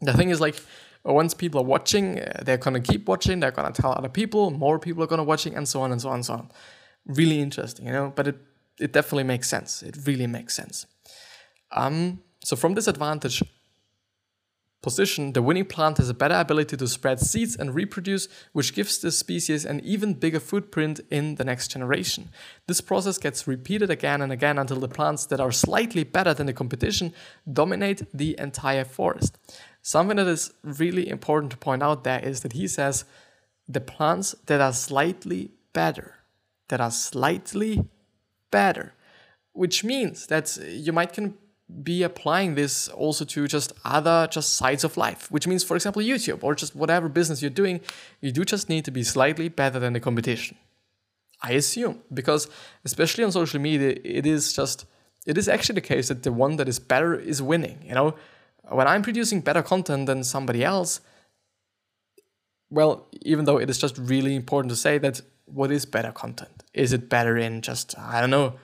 the 0.00 0.12
thing 0.12 0.30
is 0.30 0.40
like 0.40 0.56
once 1.04 1.34
people 1.34 1.60
are 1.60 1.64
watching, 1.64 2.22
they're 2.42 2.58
gonna 2.58 2.80
keep 2.80 3.08
watching, 3.08 3.40
they're 3.40 3.50
gonna 3.50 3.72
tell 3.72 3.92
other 3.92 4.08
people, 4.08 4.50
more 4.50 4.78
people 4.78 5.02
are 5.02 5.08
gonna 5.08 5.24
watching, 5.24 5.56
and 5.56 5.68
so 5.68 5.82
on 5.82 5.90
and 5.90 6.00
so 6.00 6.08
on 6.10 6.16
and 6.16 6.26
so 6.26 6.34
on. 6.34 6.50
Really 7.06 7.40
interesting, 7.40 7.86
you 7.86 7.92
know. 7.92 8.12
But 8.14 8.28
it 8.28 8.36
it 8.78 8.92
definitely 8.92 9.24
makes 9.24 9.48
sense. 9.48 9.82
It 9.82 9.96
really 10.06 10.26
makes 10.26 10.54
sense. 10.54 10.86
Um. 11.70 12.20
So 12.42 12.56
from 12.56 12.74
this 12.74 12.88
advantage, 12.88 13.42
position, 14.84 15.32
the 15.32 15.42
winning 15.42 15.64
plant 15.64 15.96
has 15.96 16.10
a 16.10 16.14
better 16.22 16.34
ability 16.34 16.76
to 16.76 16.86
spread 16.86 17.18
seeds 17.18 17.56
and 17.56 17.74
reproduce, 17.74 18.28
which 18.52 18.74
gives 18.74 18.98
the 18.98 19.10
species 19.10 19.64
an 19.64 19.80
even 19.80 20.12
bigger 20.12 20.38
footprint 20.38 21.00
in 21.10 21.36
the 21.36 21.44
next 21.44 21.68
generation. 21.72 22.28
This 22.66 22.82
process 22.82 23.16
gets 23.16 23.48
repeated 23.48 23.90
again 23.90 24.20
and 24.20 24.30
again 24.30 24.58
until 24.58 24.78
the 24.80 24.94
plants 24.96 25.24
that 25.26 25.40
are 25.40 25.50
slightly 25.50 26.04
better 26.04 26.34
than 26.34 26.46
the 26.46 26.52
competition 26.52 27.14
dominate 27.50 28.02
the 28.12 28.36
entire 28.38 28.84
forest. 28.84 29.38
Something 29.80 30.18
that 30.18 30.28
is 30.28 30.52
really 30.62 31.08
important 31.08 31.50
to 31.52 31.56
point 31.56 31.82
out 31.82 32.04
there 32.04 32.20
is 32.20 32.40
that 32.40 32.52
he 32.52 32.68
says 32.68 33.06
the 33.66 33.80
plants 33.80 34.34
that 34.46 34.60
are 34.60 34.74
slightly 34.74 35.52
better, 35.72 36.16
that 36.68 36.82
are 36.82 36.90
slightly 36.90 37.88
better, 38.60 38.86
which 39.62 39.76
means 39.92 40.26
that 40.32 40.46
you 40.86 40.92
might 40.98 41.12
can 41.16 41.26
be 41.82 42.02
applying 42.02 42.54
this 42.54 42.88
also 42.88 43.24
to 43.24 43.48
just 43.48 43.72
other 43.84 44.28
just 44.30 44.54
sides 44.54 44.84
of 44.84 44.96
life 44.96 45.30
which 45.30 45.46
means 45.46 45.64
for 45.64 45.74
example 45.78 46.02
youtube 46.02 46.40
or 46.44 46.54
just 46.54 46.76
whatever 46.76 47.08
business 47.08 47.40
you're 47.40 47.58
doing 47.62 47.80
you 48.20 48.30
do 48.30 48.44
just 48.44 48.68
need 48.68 48.84
to 48.84 48.90
be 48.90 49.02
slightly 49.02 49.48
better 49.48 49.78
than 49.78 49.94
the 49.94 50.00
competition. 50.00 50.56
I 51.42 51.52
assume 51.52 51.96
because 52.20 52.42
especially 52.84 53.24
on 53.24 53.32
social 53.32 53.60
media 53.60 53.90
it 54.18 54.26
is 54.26 54.52
just 54.52 54.86
it 55.26 55.36
is 55.38 55.48
actually 55.48 55.76
the 55.80 55.88
case 55.92 56.08
that 56.08 56.22
the 56.22 56.32
one 56.32 56.56
that 56.56 56.68
is 56.68 56.78
better 56.78 57.14
is 57.32 57.40
winning 57.40 57.78
you 57.88 57.94
know? 57.98 58.08
When 58.78 58.86
i'm 58.92 59.02
producing 59.08 59.40
better 59.48 59.62
content 59.62 60.02
than 60.06 60.22
somebody 60.22 60.62
else 60.72 61.00
well 62.78 62.92
even 63.32 63.42
though 63.46 63.60
it 63.64 63.68
is 63.72 63.78
just 63.84 63.96
really 64.12 64.34
important 64.42 64.70
to 64.74 64.76
say 64.86 64.94
that 64.98 65.16
what 65.46 65.70
is 65.70 65.84
better 65.84 66.12
content? 66.12 66.64
Is 66.72 66.92
it 66.92 67.08
better 67.08 67.36
in 67.36 67.62
just 67.62 67.98
i 67.98 68.20
don't 68.20 68.30
know 68.30 68.54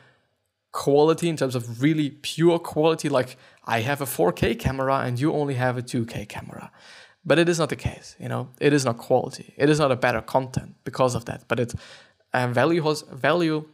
quality 0.73 1.29
in 1.29 1.37
terms 1.37 1.55
of 1.55 1.83
really 1.83 2.11
pure 2.11 2.59
quality? 2.59 3.09
Like 3.09 3.37
i 3.65 3.81
have 3.81 4.01
a 4.01 4.07
4k 4.07 4.59
camera 4.59 4.99
and 5.01 5.21
you 5.21 5.33
only 5.33 5.55
have 5.55 5.79
a 5.79 5.83
2k 5.83 6.29
camera. 6.29 6.71
But 7.25 7.39
it 7.39 7.49
is 7.49 7.59
not 7.59 7.69
the 7.69 7.77
case 7.77 8.17
you 8.19 8.29
know? 8.29 8.49
It 8.61 8.73
is 8.73 8.85
not 8.85 8.99
quality. 8.99 9.55
It 9.57 9.69
is 9.69 9.79
not 9.79 9.93
a 9.93 9.97
better 9.97 10.23
content 10.23 10.77
because 10.85 11.15
of 11.15 11.27
that. 11.27 11.45
But 11.49 11.61
it 11.61 11.75
uh, 12.33 12.47
value 12.49 12.83
has 12.83 13.03
value 13.03 13.67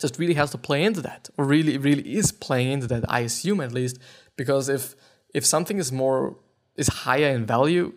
just 0.00 0.18
really 0.18 0.34
has 0.34 0.50
to 0.50 0.58
play 0.58 0.84
into 0.84 1.00
that 1.00 1.28
or 1.36 1.44
really 1.44 1.78
really 1.78 2.16
is 2.16 2.32
playing 2.32 2.70
into 2.72 2.86
that 2.86 3.04
i 3.08 3.20
assume 3.20 3.60
at 3.60 3.72
least 3.72 3.98
because 4.36 4.68
if 4.68 4.94
if 5.32 5.44
something 5.44 5.78
is 5.78 5.90
more 5.92 6.36
is 6.76 6.88
higher 6.88 7.28
in 7.28 7.46
value 7.46 7.92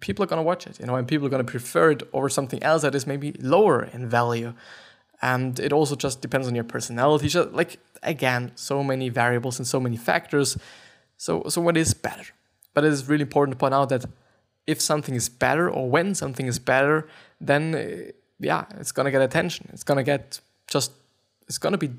people 0.00 0.22
are 0.22 0.26
going 0.26 0.38
to 0.38 0.42
watch 0.42 0.66
it 0.66 0.78
you 0.80 0.86
know 0.86 0.96
and 0.96 1.06
people 1.06 1.26
are 1.26 1.30
going 1.30 1.44
to 1.44 1.50
prefer 1.50 1.90
it 1.92 2.02
over 2.12 2.28
something 2.28 2.62
else 2.62 2.82
that 2.82 2.94
is 2.94 3.06
maybe 3.06 3.32
lower 3.40 3.84
in 3.84 4.08
value. 4.08 4.54
And 5.20 5.58
it 5.58 5.72
also 5.72 5.96
just 5.96 6.20
depends 6.20 6.46
on 6.46 6.54
your 6.54 6.64
personality. 6.64 7.28
Just 7.28 7.50
like 7.52 7.78
again 8.02 8.52
so 8.54 8.84
many 8.84 9.08
variables 9.08 9.58
and 9.58 9.66
so 9.66 9.80
many 9.80 9.96
factors. 9.96 10.56
So 11.16 11.42
so 11.48 11.60
what 11.60 11.76
is 11.76 11.94
better? 11.94 12.26
But 12.74 12.84
it 12.84 12.92
is 12.92 13.08
really 13.08 13.22
important 13.22 13.56
to 13.56 13.58
point 13.58 13.74
out 13.74 13.88
that 13.88 14.04
if 14.66 14.80
something 14.80 15.14
is 15.14 15.28
better 15.28 15.68
or 15.68 15.90
when 15.90 16.14
something 16.14 16.46
is 16.46 16.58
better 16.58 17.08
then 17.40 17.74
uh, 17.74 18.12
yeah 18.38 18.64
it's 18.78 18.92
going 18.92 19.06
to 19.06 19.10
get 19.10 19.22
attention. 19.22 19.68
It's 19.72 19.84
going 19.84 19.98
to 19.98 20.04
get 20.04 20.40
just 20.68 20.92
it's 21.48 21.58
going 21.58 21.72
to 21.72 21.78
be 21.78 21.90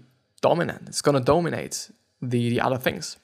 dominant. 0.42 0.88
It's 0.88 1.02
going 1.02 1.18
to 1.18 1.24
dominate 1.24 1.92
the, 2.22 2.50
the 2.50 2.62
other 2.62 2.78
things 2.78 3.18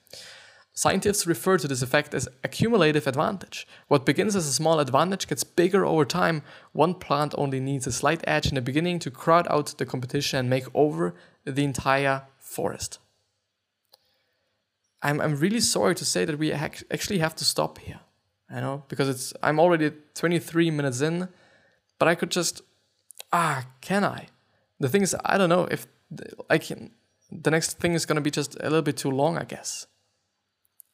Scientists 0.78 1.26
refer 1.26 1.58
to 1.58 1.70
this 1.70 1.82
effect 1.82 2.14
as 2.14 2.28
accumulative 2.44 3.08
advantage. 3.08 3.66
What 3.88 4.06
begins 4.06 4.36
as 4.36 4.46
a 4.46 4.52
small 4.52 4.82
advantage 4.82 5.26
gets 5.26 5.46
bigger 5.46 5.86
over 5.86 6.04
time. 6.04 6.42
One 6.74 6.96
plant 6.96 7.34
only 7.38 7.62
needs 7.62 7.88
a 7.88 7.94
slight 7.94 8.22
edge 8.28 8.48
in 8.48 8.56
the 8.56 8.62
beginning 8.62 9.00
to 9.00 9.12
crowd 9.12 9.48
out 9.50 9.74
the 9.78 9.86
competition 9.86 10.38
and 10.40 10.50
make 10.50 10.66
over 10.74 11.16
the 11.46 11.64
entire 11.64 12.24
forest. 12.38 13.00
I'm, 15.02 15.22
I'm 15.22 15.38
really 15.38 15.62
sorry 15.62 15.96
to 15.96 16.04
say 16.04 16.26
that 16.26 16.38
we 16.38 16.52
actually 16.52 17.20
have 17.20 17.36
to 17.36 17.46
stop 17.46 17.78
here. 17.78 18.02
You 18.52 18.62
know 18.62 18.84
because 18.90 19.10
it's 19.10 19.34
I'm 19.42 19.60
already 19.60 19.92
23 20.14 20.70
minutes 20.72 21.02
in, 21.02 21.30
but 21.98 22.08
I 22.08 22.14
could 22.16 22.30
just 22.30 22.62
ah 23.34 23.66
can 23.82 24.04
I? 24.04 24.28
The 24.80 24.90
thing 24.90 25.02
is 25.02 25.16
I 25.26 25.38
don't 25.38 25.50
know 25.50 25.68
if 25.72 25.88
I 26.50 26.60
can. 26.60 26.92
The 27.32 27.50
next 27.50 27.80
thing 27.80 27.94
is 27.94 28.06
gonna 28.06 28.22
be 28.22 28.30
just 28.30 28.56
a 28.60 28.64
little 28.64 28.84
bit 28.84 28.98
too 28.98 29.10
long, 29.10 29.38
I 29.38 29.46
guess. 29.46 29.88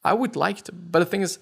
I 0.03 0.13
would 0.13 0.35
like 0.35 0.63
to, 0.63 0.71
but 0.71 0.99
the 0.99 1.05
thing 1.05 1.21
is, 1.21 1.39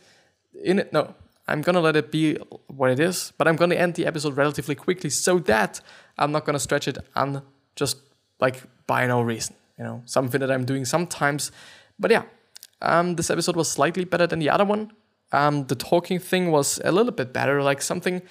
in 0.63 0.79
it, 0.79 0.91
no, 0.91 1.15
I'm 1.47 1.61
gonna 1.61 1.79
let 1.79 1.95
it 1.95 2.11
be 2.11 2.35
what 2.67 2.91
it 2.91 2.99
is, 2.99 3.33
but 3.37 3.47
I'm 3.47 3.55
gonna 3.55 3.75
end 3.75 3.95
the 3.95 4.05
episode 4.05 4.37
relatively 4.37 4.75
quickly 4.75 5.09
so 5.09 5.39
that 5.39 5.81
I'm 6.17 6.31
not 6.31 6.45
gonna 6.45 6.59
stretch 6.59 6.87
it 6.87 6.97
on 7.15 7.41
just 7.75 7.97
like 8.39 8.63
by 8.87 9.07
no 9.07 9.21
reason, 9.21 9.55
you 9.77 9.83
know, 9.83 10.01
something 10.05 10.39
that 10.39 10.51
I'm 10.51 10.65
doing 10.65 10.85
sometimes. 10.85 11.51
But 11.97 12.11
yeah, 12.11 12.23
um, 12.81 13.15
this 13.15 13.29
episode 13.29 13.55
was 13.55 13.69
slightly 13.69 14.05
better 14.05 14.27
than 14.27 14.39
the 14.39 14.49
other 14.49 14.65
one. 14.65 14.91
Um, 15.31 15.65
the 15.67 15.75
talking 15.75 16.19
thing 16.19 16.51
was 16.51 16.79
a 16.83 16.91
little 16.91 17.11
bit 17.11 17.33
better, 17.33 17.61
like 17.61 17.81
something, 17.81 18.21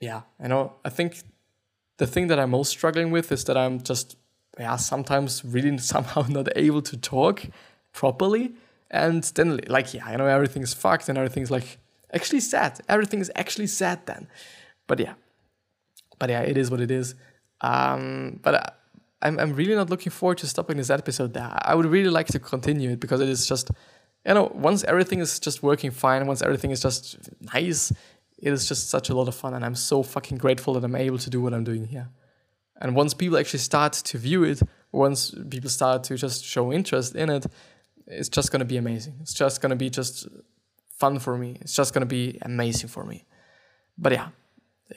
yeah, 0.00 0.22
you 0.42 0.48
know, 0.48 0.74
I 0.84 0.88
think 0.90 1.22
the 1.98 2.06
thing 2.06 2.28
that 2.28 2.38
I'm 2.38 2.50
most 2.50 2.70
struggling 2.70 3.10
with 3.10 3.30
is 3.30 3.44
that 3.44 3.56
I'm 3.56 3.80
just, 3.80 4.16
yeah, 4.58 4.76
sometimes 4.76 5.44
really 5.44 5.76
somehow 5.94 6.26
not 6.28 6.48
able 6.56 6.82
to 6.82 6.96
talk 6.96 7.44
properly 7.92 8.54
and 8.90 9.22
then, 9.34 9.60
like, 9.68 9.94
yeah, 9.94 10.06
I 10.06 10.16
know 10.16 10.26
everything's 10.26 10.74
fucked 10.74 11.08
and 11.08 11.16
everything's 11.16 11.50
like 11.50 11.78
actually 12.12 12.40
sad. 12.40 12.80
Everything 12.88 13.20
is 13.20 13.30
actually 13.36 13.68
sad 13.68 14.04
then. 14.06 14.26
But 14.86 14.98
yeah, 14.98 15.14
but 16.18 16.30
yeah, 16.30 16.40
it 16.40 16.56
is 16.56 16.70
what 16.70 16.80
it 16.80 16.90
is. 16.90 17.14
Um, 17.60 18.40
but 18.42 18.54
I, 18.54 18.58
uh, 18.58 18.70
I'm, 19.22 19.38
I'm 19.38 19.52
really 19.52 19.74
not 19.74 19.90
looking 19.90 20.10
forward 20.10 20.38
to 20.38 20.46
stopping 20.46 20.78
this 20.78 20.88
episode 20.90 21.34
there. 21.34 21.50
I 21.52 21.74
would 21.74 21.86
really 21.86 22.08
like 22.08 22.26
to 22.28 22.38
continue 22.38 22.90
it 22.90 23.00
because 23.00 23.20
it 23.20 23.28
is 23.28 23.46
just, 23.46 23.70
you 24.26 24.34
know, 24.34 24.50
once 24.54 24.82
everything 24.84 25.20
is 25.20 25.38
just 25.38 25.62
working 25.62 25.90
fine, 25.90 26.26
once 26.26 26.40
everything 26.40 26.70
is 26.70 26.80
just 26.80 27.18
nice, 27.52 27.92
it 28.38 28.52
is 28.52 28.66
just 28.66 28.88
such 28.88 29.10
a 29.10 29.14
lot 29.14 29.28
of 29.28 29.34
fun. 29.34 29.52
And 29.52 29.64
I'm 29.64 29.74
so 29.74 30.02
fucking 30.02 30.38
grateful 30.38 30.72
that 30.74 30.84
I'm 30.84 30.96
able 30.96 31.18
to 31.18 31.30
do 31.30 31.42
what 31.42 31.52
I'm 31.52 31.64
doing 31.64 31.86
here. 31.86 32.08
And 32.80 32.96
once 32.96 33.12
people 33.12 33.36
actually 33.36 33.58
start 33.58 33.92
to 33.92 34.16
view 34.16 34.42
it, 34.42 34.62
once 34.90 35.34
people 35.50 35.68
start 35.68 36.02
to 36.04 36.16
just 36.16 36.42
show 36.42 36.72
interest 36.72 37.14
in 37.14 37.28
it, 37.28 37.46
it's 38.06 38.28
just 38.28 38.50
gonna 38.52 38.64
be 38.64 38.76
amazing. 38.76 39.14
It's 39.20 39.34
just 39.34 39.60
gonna 39.60 39.76
be 39.76 39.90
just 39.90 40.28
fun 40.98 41.18
for 41.18 41.36
me. 41.36 41.58
It's 41.60 41.74
just 41.74 41.94
gonna 41.94 42.06
be 42.06 42.38
amazing 42.42 42.88
for 42.88 43.04
me. 43.04 43.24
But 43.96 44.12
yeah, 44.12 44.28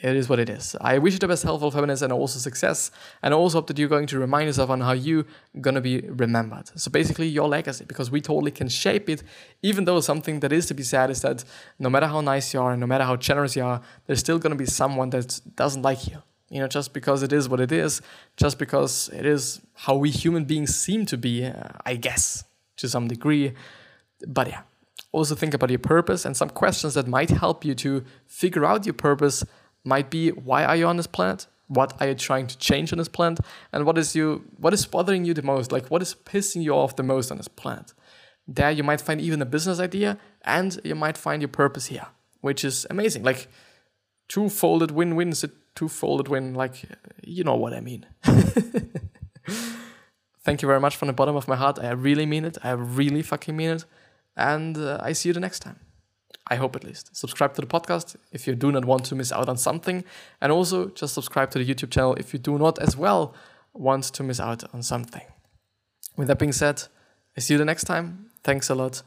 it 0.02 0.16
is 0.16 0.28
what 0.28 0.40
it 0.40 0.50
is. 0.50 0.76
I 0.82 0.98
wish 0.98 1.14
you 1.14 1.20
the 1.20 1.28
best 1.28 1.44
health, 1.44 1.62
all 1.62 1.70
feminist, 1.70 2.02
and 2.02 2.12
also 2.12 2.40
success. 2.40 2.90
And 3.22 3.34
I 3.34 3.38
also 3.38 3.58
hope 3.58 3.68
that 3.68 3.78
you're 3.78 3.90
going 3.90 4.08
to 4.08 4.20
remind 4.20 4.48
yourself 4.48 4.70
on 4.70 4.82
how 4.82 4.94
you're 4.94 5.26
gonna 5.62 5.82
be 5.82 6.02
remembered. 6.02 6.72
So 6.80 6.90
basically, 6.90 7.28
your 7.28 7.48
legacy, 7.48 7.86
because 7.86 8.10
we 8.10 8.22
totally 8.22 8.52
can 8.52 8.70
shape 8.70 9.10
it. 9.10 9.24
Even 9.62 9.86
though 9.86 10.00
something 10.00 10.40
that 10.40 10.52
is 10.52 10.66
to 10.68 10.74
be 10.74 10.84
said 10.84 11.10
is 11.10 11.22
that 11.22 11.44
no 11.78 11.90
matter 11.90 12.08
how 12.08 12.22
nice 12.22 12.54
you 12.54 12.62
are 12.62 12.72
and 12.72 12.80
no 12.80 12.88
matter 12.88 13.04
how 13.04 13.16
generous 13.16 13.56
you 13.56 13.64
are, 13.64 13.82
there's 14.08 14.20
still 14.20 14.40
gonna 14.40 14.56
be 14.56 14.66
someone 14.66 15.10
that 15.12 15.40
doesn't 15.56 15.82
like 15.82 16.08
you. 16.08 16.18
You 16.50 16.60
know, 16.60 16.68
just 16.68 16.94
because 16.94 17.24
it 17.24 17.34
is 17.34 17.50
what 17.50 17.60
it 17.60 17.72
is, 17.72 18.02
just 18.38 18.60
because 18.60 19.10
it 19.10 19.26
is 19.26 19.62
how 19.74 19.96
we 19.96 20.12
human 20.12 20.46
beings 20.46 20.76
seem 20.76 21.06
to 21.08 21.18
be, 21.18 21.46
uh, 21.46 21.70
I 21.86 21.96
guess, 21.96 22.44
to 22.78 22.90
some 22.90 23.08
degree. 23.08 23.54
But 24.28 24.48
yeah, 24.48 24.62
also 25.12 25.36
think 25.36 25.54
about 25.54 25.70
your 25.70 25.80
purpose 25.80 26.26
and 26.26 26.36
some 26.36 26.50
questions 26.50 26.96
that 26.96 27.08
might 27.08 27.30
help 27.30 27.64
you 27.64 27.76
to 27.76 28.04
figure 28.26 28.66
out 28.66 28.86
your 28.86 28.94
purpose 28.94 29.44
might 29.84 30.10
be 30.10 30.30
why 30.30 30.64
are 30.66 30.76
you 30.76 30.88
on 30.88 30.98
this 30.98 31.08
planet? 31.08 31.48
What 31.68 31.94
are 32.00 32.10
you 32.10 32.16
trying 32.16 32.48
to 32.48 32.58
change 32.58 32.92
on 32.92 32.98
this 32.98 33.08
planet? 33.08 33.40
And 33.72 33.86
what 33.86 33.98
is 33.98 34.16
you 34.16 34.44
what 34.58 34.74
is 34.74 34.86
bothering 34.86 35.26
you 35.26 35.34
the 35.34 35.42
most? 35.42 35.72
Like 35.72 35.88
what 35.90 36.02
is 36.02 36.16
pissing 36.26 36.64
you 36.64 36.74
off 36.74 36.96
the 36.96 37.04
most 37.04 37.32
on 37.32 37.38
this 37.38 37.48
planet? 37.48 37.94
There 38.48 38.72
you 38.72 38.84
might 38.84 39.02
find 39.02 39.22
even 39.22 39.42
a 39.42 39.46
business 39.46 39.80
idea 39.80 40.18
and 40.44 40.80
you 40.84 40.96
might 40.96 41.18
find 41.18 41.42
your 41.42 41.50
purpose 41.50 41.88
here, 41.88 42.08
which 42.42 42.66
is 42.66 42.86
amazing. 42.90 43.24
Like 43.24 43.48
two-folded 44.28 44.92
win-win 44.92 45.30
is 45.30 45.44
a 45.44 45.52
two-folded 45.76 46.28
win, 46.28 46.54
like 46.54 46.86
you 47.24 47.44
know 47.44 47.56
what 47.56 47.74
I 47.74 47.80
mean. 47.80 48.06
Thank 50.44 50.62
you 50.62 50.68
very 50.68 50.80
much 50.80 50.96
from 50.96 51.08
the 51.08 51.14
bottom 51.14 51.36
of 51.36 51.48
my 51.48 51.56
heart. 51.56 51.80
I 51.80 51.92
really 51.92 52.26
mean 52.26 52.46
it. 52.46 52.58
I 52.64 52.72
really 52.72 53.22
fucking 53.22 53.56
mean 53.56 53.72
it. 53.72 53.86
And 54.36 54.78
uh, 54.78 55.00
I 55.02 55.14
see 55.14 55.30
you 55.30 55.34
the 55.34 55.40
next 55.40 55.60
time. 55.60 55.80
I 56.48 56.56
hope 56.56 56.76
at 56.76 56.84
least. 56.84 57.16
Subscribe 57.16 57.54
to 57.54 57.62
the 57.62 57.68
podcast 57.68 58.18
if 58.32 58.48
you 58.48 58.56
do 58.56 58.72
not 58.72 58.84
want 58.84 59.06
to 59.06 59.16
miss 59.16 59.32
out 59.32 59.48
on 59.48 59.58
something. 59.58 60.04
And 60.42 60.52
also 60.52 60.90
just 60.90 61.14
subscribe 61.14 61.52
to 61.52 61.60
the 61.60 61.66
YouTube 61.66 61.92
channel 61.92 62.16
if 62.16 62.34
you 62.34 62.40
do 62.40 62.58
not 62.58 62.80
as 62.80 62.98
well 62.98 63.34
want 63.74 64.04
to 64.04 64.24
miss 64.24 64.40
out 64.40 64.64
on 64.74 64.84
something. 64.84 65.24
With 66.18 66.28
that 66.28 66.40
being 66.40 66.52
said, 66.52 66.84
I 67.38 67.40
see 67.40 67.54
you 67.54 67.58
the 67.58 67.66
next 67.66 67.86
time. 67.86 68.28
Thanks 68.44 68.70
a 68.70 68.76
lot. 68.76 69.04